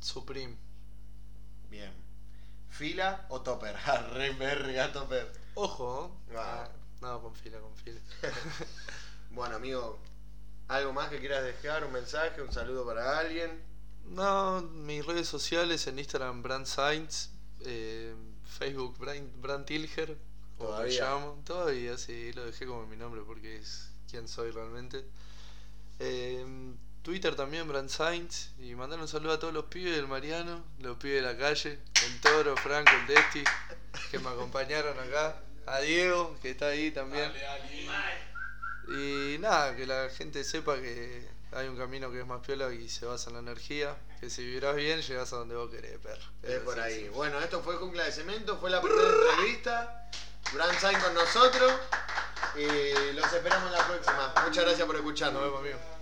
Supreme. 0.00 0.56
Bien. 1.70 1.92
¿Fila 2.68 3.26
o 3.28 3.40
Topper? 3.40 3.76
Re 4.12 4.30
verga, 4.30 4.92
Topper. 4.92 5.32
Ojo. 5.54 6.16
¿eh? 6.30 6.36
Ah. 6.36 6.68
No, 7.00 7.20
con 7.22 7.34
fila, 7.34 7.58
con 7.60 7.74
fila. 7.76 8.00
Bueno, 9.32 9.56
amigo, 9.56 9.96
¿algo 10.66 10.92
más 10.92 11.08
que 11.08 11.20
quieras 11.20 11.44
dejar? 11.44 11.84
¿Un 11.84 11.92
mensaje? 11.92 12.42
¿Un 12.42 12.52
saludo 12.52 12.84
para 12.84 13.18
alguien? 13.18 13.62
no, 14.06 14.62
mis 14.62 15.06
redes 15.06 15.28
sociales 15.28 15.86
en 15.86 15.98
Instagram 16.00 16.42
Brand 16.42 16.66
Science, 16.66 17.28
eh, 17.60 18.12
Facebook 18.44 18.98
Brand, 18.98 19.40
Brand 19.40 19.64
Tilger, 19.66 20.18
como 20.58 20.70
me 20.70 20.76
Todavía. 20.76 21.00
llamo. 21.04 21.42
Todavía, 21.44 21.96
sí, 21.96 22.32
lo 22.32 22.44
dejé 22.44 22.66
como 22.66 22.86
mi 22.86 22.96
nombre 22.96 23.22
porque 23.24 23.58
es 23.58 23.90
quien 24.10 24.26
soy 24.26 24.50
realmente. 24.50 25.04
Eh, 26.00 26.74
Twitter 27.02 27.36
también, 27.36 27.68
Brand 27.68 27.88
Sainz. 27.88 28.50
Y 28.58 28.74
mandar 28.74 28.98
un 29.00 29.06
saludo 29.06 29.32
a 29.34 29.38
todos 29.38 29.54
los 29.54 29.66
pibes 29.66 29.94
del 29.94 30.08
Mariano, 30.08 30.64
los 30.80 30.96
pibes 30.96 31.22
de 31.22 31.32
la 31.32 31.38
calle, 31.38 31.78
el 32.04 32.20
Toro, 32.20 32.56
Franco, 32.56 32.90
el 33.00 33.06
Desti, 33.06 33.44
que 34.10 34.18
me 34.18 34.28
acompañaron 34.28 34.98
acá. 34.98 35.40
A 35.66 35.80
Diego, 35.80 36.36
que 36.42 36.50
está 36.50 36.68
ahí 36.68 36.90
también. 36.90 37.32
Dale, 37.32 37.44
dale. 37.86 38.30
Y 38.88 39.38
nada, 39.38 39.76
que 39.76 39.86
la 39.86 40.08
gente 40.10 40.42
sepa 40.42 40.76
que 40.76 41.28
hay 41.52 41.68
un 41.68 41.76
camino 41.76 42.10
que 42.10 42.20
es 42.20 42.26
más 42.26 42.44
piola 42.44 42.72
y 42.72 42.88
se 42.88 43.06
basa 43.06 43.30
en 43.30 43.34
la 43.34 43.40
energía. 43.40 43.96
Que 44.20 44.28
si 44.28 44.44
vibrás 44.44 44.76
bien, 44.76 45.00
llegás 45.00 45.32
a 45.32 45.36
donde 45.36 45.54
vos 45.54 45.70
querés, 45.70 45.98
perro. 45.98 46.22
Es 46.42 46.58
por 46.60 46.78
ahí. 46.78 47.04
sí. 47.04 47.08
Bueno, 47.10 47.40
esto 47.40 47.62
fue 47.62 47.76
Jungla 47.76 48.04
de 48.04 48.12
Cemento, 48.12 48.58
fue 48.58 48.70
la 48.70 48.80
primera 48.80 49.08
entrevista. 49.08 50.10
Brand 50.52 50.78
Sign 50.78 51.00
con 51.00 51.14
nosotros. 51.14 51.72
Y 52.56 53.12
los 53.14 53.32
esperamos 53.32 53.70
la 53.70 53.86
próxima. 53.86 54.34
Muchas 54.44 54.64
gracias 54.64 54.86
por 54.86 54.96
escucharnos. 54.96 55.40
Nos 55.40 55.50
vemos, 55.50 55.60
amigo. 55.60 55.90